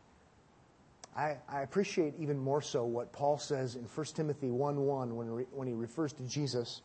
I, 1.17 1.37
I 1.49 1.63
appreciate 1.63 2.15
even 2.19 2.39
more 2.39 2.61
so 2.61 2.85
what 2.85 3.13
Paul 3.13 3.39
says 3.39 3.75
in 3.75 3.85
1 3.85 4.07
Timothy 4.15 4.51
1 4.51 4.77
1 4.77 5.17
when, 5.17 5.31
re, 5.31 5.45
when 5.51 5.67
he 5.67 5.73
refers 5.73 6.13
to 6.15 6.23
Jesus 6.25 6.83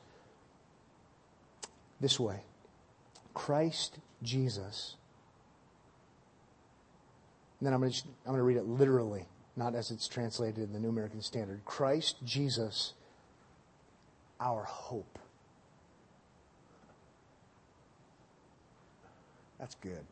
this 1.99 2.19
way 2.19 2.41
Christ 3.33 3.99
Jesus. 4.23 4.95
And 7.59 7.67
then 7.67 7.73
I'm 7.73 7.81
going, 7.81 7.91
to, 7.91 8.03
I'm 8.25 8.31
going 8.31 8.37
to 8.37 8.43
read 8.43 8.57
it 8.57 8.65
literally, 8.65 9.25
not 9.55 9.75
as 9.75 9.91
it's 9.91 10.07
translated 10.07 10.63
in 10.63 10.73
the 10.73 10.79
New 10.79 10.89
American 10.89 11.21
Standard. 11.21 11.63
Christ 11.63 12.15
Jesus, 12.25 12.93
our 14.39 14.63
hope. 14.63 15.19
That's 19.59 19.75
good. 19.75 20.03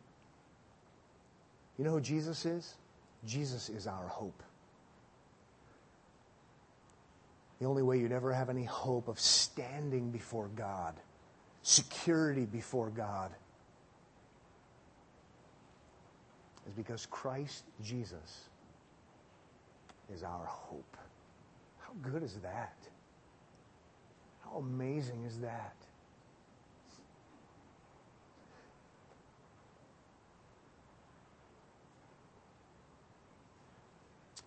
You 1.80 1.86
know 1.86 1.92
who 1.92 2.02
Jesus 2.02 2.46
is? 2.46 2.76
Jesus 3.26 3.70
is 3.70 3.88
our 3.88 4.08
hope. 4.08 4.44
The 7.60 7.66
only 7.66 7.84
way 7.84 8.00
you'd 8.00 8.12
ever 8.12 8.34
have 8.34 8.50
any 8.50 8.64
hope 8.64 9.08
of 9.08 9.20
standing 9.20 10.12
before 10.12 10.48
God 10.56 10.96
security 11.62 12.46
before 12.46 12.90
God 12.90 13.32
is 16.68 16.74
because 16.74 17.06
Christ 17.08 17.64
Jesus 17.84 18.50
is 20.14 20.24
our 20.24 20.46
hope. 20.46 20.98
How 21.80 21.94
good 22.02 22.24
is 22.24 22.36
that? 22.36 22.78
How 24.44 24.58
amazing 24.58 25.26
is 25.26 25.40
that? 25.40 25.76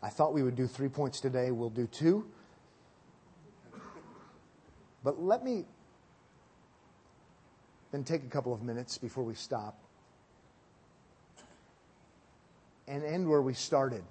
I 0.03 0.09
thought 0.09 0.33
we 0.33 0.43
would 0.43 0.57
do 0.57 0.67
three 0.67 0.89
points 0.89 1.21
today. 1.21 1.51
We'll 1.51 1.71
do 1.71 1.87
two. 1.87 2.27
But 5.05 5.23
let 5.23 5.45
me 5.45 5.65
then 7.93 8.05
take 8.05 8.25
a 8.25 8.29
couple 8.29 8.53
of 8.53 8.63
minutes 8.63 8.99
before 8.99 9.23
we 9.23 9.35
stop 9.35 9.79
and 12.89 13.05
end 13.05 13.29
where 13.29 13.43
we 13.43 13.55
started. 13.55 14.03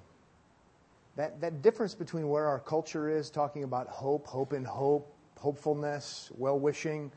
That, 1.18 1.42
that 1.42 1.62
difference 1.62 1.94
between 1.94 2.30
where 2.30 2.48
our 2.48 2.60
culture 2.60 3.10
is, 3.10 3.30
talking 3.30 3.64
about 3.64 3.88
hope, 3.88 4.28
hope 4.28 4.54
in 4.54 4.64
hope, 4.64 5.14
hopefulness, 5.38 6.32
well 6.38 6.58
wishing, 6.58 7.12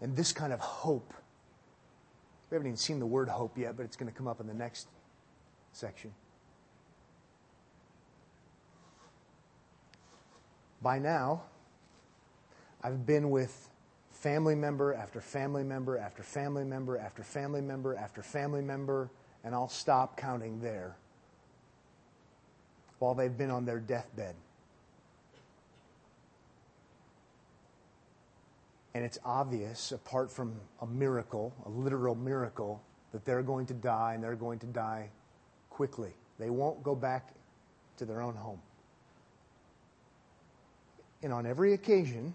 and 0.00 0.16
this 0.16 0.32
kind 0.32 0.52
of 0.52 0.58
hope. 0.58 1.14
We 2.50 2.56
haven't 2.56 2.66
even 2.66 2.76
seen 2.76 2.98
the 2.98 3.06
word 3.06 3.28
hope 3.28 3.56
yet, 3.56 3.76
but 3.76 3.84
it's 3.84 3.96
going 3.96 4.10
to 4.10 4.16
come 4.16 4.26
up 4.26 4.40
in 4.40 4.46
the 4.46 4.54
next 4.54 4.88
section. 5.72 6.12
By 10.82 10.98
now, 10.98 11.42
I've 12.82 13.06
been 13.06 13.30
with 13.30 13.70
family 14.10 14.54
member 14.54 14.92
after 14.92 15.20
family 15.20 15.62
member 15.62 15.96
after 15.96 16.22
family 16.22 16.64
member 16.64 16.98
after 16.98 17.22
family 17.22 17.60
member 17.60 17.94
after 17.94 18.22
family 18.22 18.62
member, 18.62 19.10
and 19.44 19.54
I'll 19.54 19.68
stop 19.68 20.16
counting 20.16 20.60
there 20.60 20.96
while 22.98 23.14
they've 23.14 23.36
been 23.36 23.50
on 23.50 23.64
their 23.64 23.78
deathbed. 23.78 24.34
And 28.94 29.04
it's 29.04 29.18
obvious, 29.24 29.92
apart 29.92 30.30
from 30.30 30.54
a 30.80 30.86
miracle, 30.86 31.52
a 31.64 31.68
literal 31.68 32.14
miracle, 32.14 32.82
that 33.12 33.24
they're 33.24 33.42
going 33.42 33.66
to 33.66 33.74
die 33.74 34.14
and 34.14 34.22
they're 34.22 34.34
going 34.34 34.58
to 34.60 34.66
die 34.66 35.10
quickly. 35.70 36.10
They 36.38 36.50
won't 36.50 36.82
go 36.82 36.94
back 36.94 37.34
to 37.98 38.04
their 38.04 38.20
own 38.20 38.34
home. 38.34 38.60
And 41.22 41.32
on 41.32 41.46
every 41.46 41.72
occasion, 41.72 42.34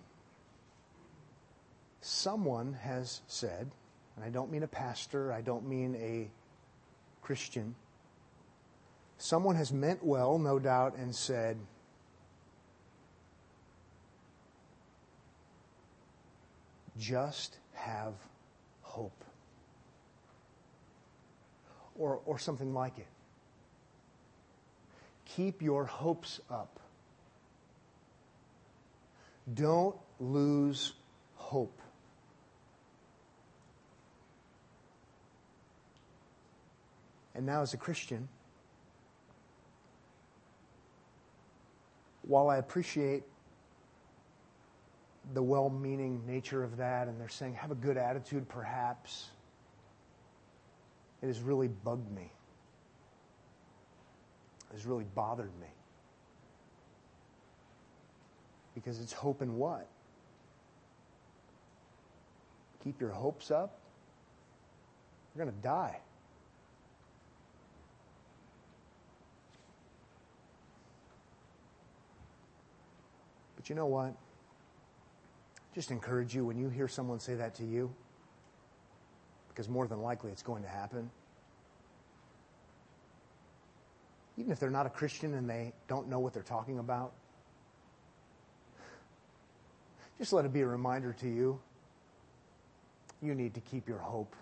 someone 2.02 2.74
has 2.74 3.22
said, 3.28 3.70
and 4.16 4.24
I 4.26 4.30
don't 4.30 4.52
mean 4.52 4.64
a 4.64 4.68
pastor, 4.68 5.34
I 5.34 5.42
don't 5.42 5.68
mean 5.68 5.96
a 5.96 6.30
Christian, 7.22 7.76
someone 9.18 9.56
has 9.56 9.74
meant 9.74 10.04
well, 10.04 10.40
no 10.40 10.58
doubt, 10.58 10.96
and 10.96 11.14
said, 11.14 11.58
just 16.98 17.58
have 17.74 18.14
hope. 18.82 19.24
Or, 22.00 22.22
or 22.26 22.40
something 22.40 22.74
like 22.74 22.98
it. 23.00 23.08
Keep 25.26 25.62
your 25.62 25.86
hopes 25.86 26.40
up. 26.50 26.80
Don't 29.54 29.95
lose 30.20 30.93
hope. 31.36 31.82
And 37.34 37.45
now, 37.45 37.62
as 37.62 37.74
a 37.74 37.78
Christian, 37.78 38.28
while 42.24 42.50
I 42.50 42.58
appreciate 42.58 43.24
the 45.34 45.43
well 45.43 45.70
meaning 45.70 46.22
nature 46.26 46.64
of 46.64 46.78
that, 46.78 47.08
and 47.08 47.20
they're 47.20 47.30
saying, 47.30 47.56
have 47.56 47.72
a 47.72 47.76
good 47.76 47.98
attitude, 47.98 48.50
perhaps, 48.50 49.30
it 51.22 51.28
has 51.28 51.41
really 51.41 51.68
bugged 51.68 52.12
me. 52.12 52.32
It 54.72 54.74
has 54.74 54.86
really 54.86 55.06
bothered 55.16 55.52
me. 55.60 55.68
Because 58.78 59.02
it's 59.02 59.12
hope 59.12 59.42
in 59.42 59.58
what? 59.58 59.88
Keep 62.84 63.02
your 63.02 63.10
hopes 63.10 63.50
up? 63.50 63.80
You're 65.34 65.46
going 65.46 65.56
to 65.56 65.64
die. 65.64 65.98
But 73.56 73.68
you 73.68 73.74
know 73.74 73.88
what? 73.88 74.14
Just 75.74 75.90
encourage 75.90 76.36
you 76.36 76.46
when 76.46 76.60
you 76.60 76.70
hear 76.70 76.88
someone 76.88 77.20
say 77.20 77.34
that 77.34 77.56
to 77.56 77.66
you, 77.66 77.92
because 79.50 79.68
more 79.68 79.88
than 79.88 80.04
likely 80.04 80.30
it's 80.30 80.44
going 80.44 80.62
to 80.62 80.70
happen. 80.70 81.10
Even 84.38 84.52
if 84.52 84.60
they're 84.60 84.70
not 84.70 84.86
a 84.86 84.92
Christian 84.92 85.34
and 85.34 85.50
they 85.50 85.74
don't 85.88 86.08
know 86.08 86.20
what 86.20 86.32
they're 86.32 86.44
talking 86.44 86.78
about, 86.78 87.14
just 90.18 90.34
let 90.34 90.45
it 90.45 90.53
be 90.53 90.61
a 90.61 90.68
reminder 90.68 91.13
to 91.13 91.28
you. 91.28 91.59
You 93.22 93.36
need 93.36 93.55
to 93.55 93.61
keep 93.61 93.88
your 93.88 93.99
hope. 93.99 94.36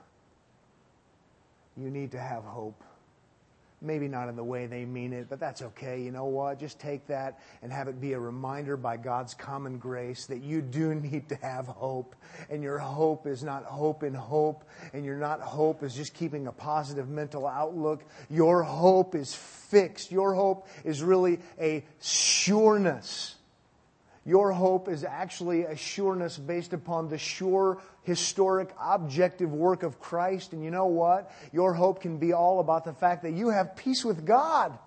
You 1.78 1.90
need 1.90 2.12
to 2.12 2.20
have 2.20 2.44
hope. 2.44 2.82
Maybe 3.82 4.08
not 4.08 4.30
in 4.30 4.38
the 4.38 4.44
way 4.44 4.66
they 4.66 4.86
mean 4.86 5.12
it, 5.12 5.28
but 5.30 5.40
that's 5.40 5.62
okay. 5.62 6.02
You 6.02 6.12
know 6.12 6.26
what? 6.26 6.60
Just 6.60 6.80
take 6.80 7.06
that 7.08 7.40
and 7.62 7.72
have 7.72 7.90
it 7.90 8.00
be 8.00 8.14
a 8.14 8.20
reminder 8.20 8.78
by 8.78 8.96
God's 8.98 9.34
common 9.34 9.78
grace 9.78 10.26
that 10.28 10.42
you 10.42 10.62
do 10.62 10.96
need 10.96 11.30
to 11.30 11.36
have 11.36 11.68
hope. 11.68 12.16
And 12.50 12.64
your 12.64 12.80
hope 12.80 13.28
is 13.28 13.44
not 13.44 13.66
hope 13.66 14.04
in 14.04 14.14
hope, 14.14 14.64
and 14.94 15.04
your 15.04 15.18
not 15.18 15.42
hope 15.42 15.84
is 15.84 15.94
just 15.94 16.14
keeping 16.14 16.48
a 16.48 16.52
positive 16.54 17.10
mental 17.10 17.46
outlook. 17.46 18.04
Your 18.30 18.64
hope 18.64 19.14
is 19.14 19.36
fixed. 19.36 20.12
Your 20.12 20.34
hope 20.34 20.68
is 20.86 21.04
really 21.04 21.40
a 21.60 21.84
sureness 22.00 23.36
your 24.26 24.52
hope 24.52 24.90
is 24.90 25.04
actually 25.04 25.66
a 25.66 25.78
sureness 25.78 26.36
based 26.36 26.74
upon 26.74 27.10
the 27.10 27.18
sure, 27.18 27.80
historic, 28.02 28.74
objective 28.82 29.54
work 29.54 29.84
of 29.84 30.00
Christ. 30.00 30.52
And 30.54 30.64
you 30.64 30.72
know 30.72 30.88
what? 30.88 31.32
Your 31.54 31.76
hope 31.76 32.02
can 32.02 32.18
be 32.18 32.34
all 32.34 32.60
about 32.60 32.86
the 32.86 32.94
fact 32.94 33.22
that 33.22 33.34
you 33.34 33.50
have 33.50 33.76
peace 33.76 34.04
with 34.04 34.26
God. 34.26 34.78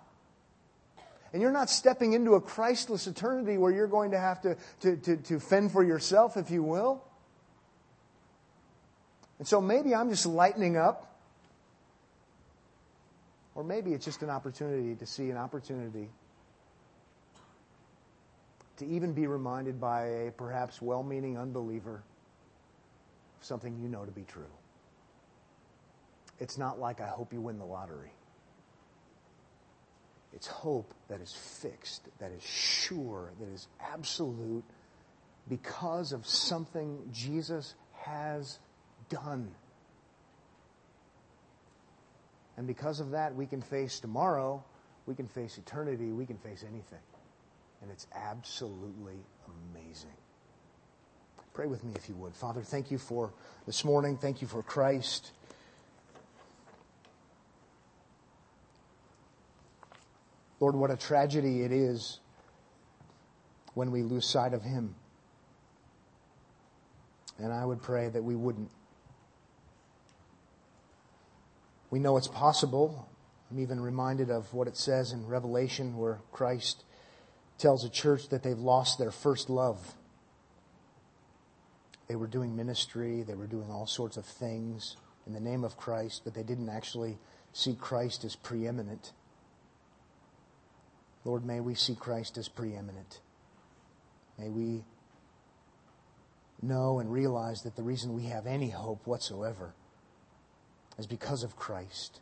And 1.33 1.41
you're 1.41 1.53
not 1.53 1.71
stepping 1.71 2.15
into 2.15 2.35
a 2.35 2.41
Christless 2.41 3.07
eternity 3.07 3.59
where 3.59 3.71
you're 3.71 3.87
going 3.87 4.11
to 4.11 4.19
have 4.19 4.41
to, 4.41 4.57
to, 4.81 4.97
to, 4.97 5.17
to 5.17 5.39
fend 5.39 5.71
for 5.71 5.85
yourself, 5.85 6.37
if 6.37 6.51
you 6.51 6.65
will. 6.65 7.05
And 9.39 9.47
so 9.47 9.61
maybe 9.61 9.95
I'm 9.95 10.11
just 10.11 10.27
lightening 10.27 10.77
up. 10.77 11.17
Or 13.55 13.63
maybe 13.63 13.93
it's 13.93 14.05
just 14.05 14.23
an 14.23 14.31
opportunity 14.31 14.97
to 14.97 15.07
see 15.07 15.31
an 15.31 15.37
opportunity 15.37 16.09
to 18.79 18.87
even 18.87 19.13
be 19.13 19.27
reminded 19.27 19.81
by 19.81 20.07
a 20.07 20.31
perhaps 20.31 20.81
well 20.81 21.03
meaning 21.03 21.37
unbeliever 21.39 22.03
of 23.39 23.45
something 23.45 23.79
you 23.81 23.89
know 23.89 24.05
to 24.05 24.11
be 24.13 24.23
true. 24.23 24.51
It's 26.41 26.57
not 26.57 26.79
like 26.79 27.01
I 27.01 27.09
hope 27.09 27.33
you 27.33 27.41
win 27.41 27.59
the 27.59 27.65
lottery. 27.65 28.13
It's 30.33 30.47
hope 30.47 30.95
that 31.09 31.21
is 31.21 31.33
fixed, 31.33 32.03
that 32.19 32.31
is 32.31 32.43
sure, 32.43 33.33
that 33.41 33.49
is 33.49 33.67
absolute 33.81 34.65
because 35.49 36.13
of 36.13 36.27
something 36.27 37.09
Jesus 37.13 37.75
has 37.95 38.59
done. 39.09 39.51
And 42.57 42.67
because 42.67 43.01
of 43.01 43.11
that, 43.13 43.35
we 43.35 43.47
can 43.47 43.63
face 43.63 44.01
tomorrow, 44.01 44.63
we 45.07 45.15
can 45.15 45.27
face 45.27 45.59
eternity, 45.59 46.13
we 46.13 46.27
can 46.27 46.37
face 46.39 46.65
anything. 46.69 46.99
And 47.83 47.91
it's 47.91 48.07
absolutely 48.15 49.19
amazing. 49.47 50.11
Pray 51.55 51.67
with 51.67 51.83
me 51.85 51.93
if 51.97 52.09
you 52.09 52.15
would. 52.17 52.35
Father, 52.35 52.63
thank 52.63 52.91
you 52.91 52.99
for 52.99 53.33
this 53.67 53.85
morning. 53.85 54.17
Thank 54.17 54.41
you 54.41 54.49
for 54.49 54.63
Christ. 54.63 55.33
Lord, 60.61 60.75
what 60.75 60.91
a 60.91 60.97
tragedy 60.97 61.63
it 61.63 61.73
is 61.73 62.19
when 63.75 63.91
we 63.91 64.03
lose 64.03 64.27
sight 64.27 64.55
of 64.55 64.63
Him. 64.63 64.95
And 67.39 67.53
I 67.53 67.65
would 67.65 67.81
pray 67.81 68.09
that 68.09 68.23
we 68.23 68.35
wouldn't. 68.35 68.71
We 71.91 72.01
know 72.01 72.17
it's 72.17 72.29
possible. 72.29 73.09
I'm 73.51 73.61
even 73.61 73.81
reminded 73.81 74.31
of 74.31 74.53
what 74.53 74.69
it 74.69 74.77
says 74.77 75.13
in 75.13 75.27
Revelation 75.27 75.97
where 75.97 76.19
Christ 76.33 76.85
tells 77.59 77.85
a 77.85 77.89
church 77.89 78.29
that 78.29 78.43
they've 78.43 78.59
lost 78.59 78.99
their 78.99 79.11
first 79.11 79.51
love. 79.51 79.95
They 82.07 82.17
were 82.17 82.27
doing 82.27 82.57
ministry, 82.57 83.23
they 83.23 83.35
were 83.35 83.47
doing 83.47 83.71
all 83.71 83.87
sorts 83.87 84.17
of 84.17 84.25
things 84.25 84.97
in 85.27 85.35
the 85.35 85.41
name 85.41 85.65
of 85.65 85.77
Christ, 85.77 86.23
but 86.25 86.35
they 86.35 86.43
didn't 86.43 86.71
actually 86.71 87.19
see 87.53 87.75
Christ 87.75 88.25
as 88.25 88.37
preeminent. 88.37 89.13
Lord, 91.25 91.45
may 91.45 91.61
we 91.61 91.75
see 91.75 91.95
Christ 91.95 92.39
as 92.39 92.49
preeminent. 92.49 93.21
May 94.39 94.49
we 94.49 94.85
know 96.63 97.01
and 97.01 97.13
realize 97.13 97.63
that 97.63 97.77
the 97.77 97.83
reason 97.83 98.15
we 98.15 98.25
have 98.25 98.47
any 98.47 98.71
hope 98.71 99.07
whatsoever 99.07 99.75
is 100.99 101.07
because 101.07 101.43
of 101.43 101.57
Christ, 101.57 102.21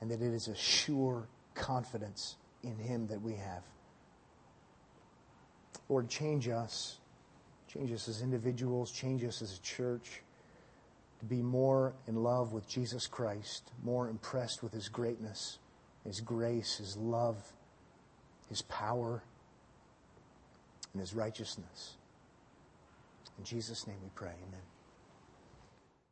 and 0.00 0.10
that 0.10 0.22
it 0.22 0.32
is 0.32 0.48
a 0.48 0.56
sure 0.56 1.28
confidence 1.54 2.36
in 2.62 2.76
Him 2.76 3.08
that 3.08 3.20
we 3.20 3.34
have. 3.34 3.62
Lord, 5.88 6.08
change 6.08 6.48
us. 6.48 6.98
Change 7.68 7.92
us 7.92 8.08
as 8.08 8.22
individuals, 8.22 8.90
change 8.90 9.22
us 9.24 9.42
as 9.42 9.58
a 9.58 9.60
church 9.60 10.22
to 11.20 11.24
be 11.26 11.42
more 11.42 11.92
in 12.06 12.22
love 12.22 12.52
with 12.52 12.66
Jesus 12.66 13.06
Christ, 13.06 13.70
more 13.84 14.08
impressed 14.08 14.62
with 14.62 14.72
his 14.72 14.88
greatness, 14.88 15.58
his 16.04 16.20
grace, 16.20 16.78
his 16.78 16.96
love, 16.96 17.36
his 18.48 18.62
power, 18.62 19.22
and 20.92 21.00
his 21.00 21.12
righteousness. 21.12 21.96
In 23.36 23.44
Jesus' 23.44 23.86
name 23.86 23.98
we 24.02 24.10
pray. 24.14 24.32
Amen. 24.48 24.77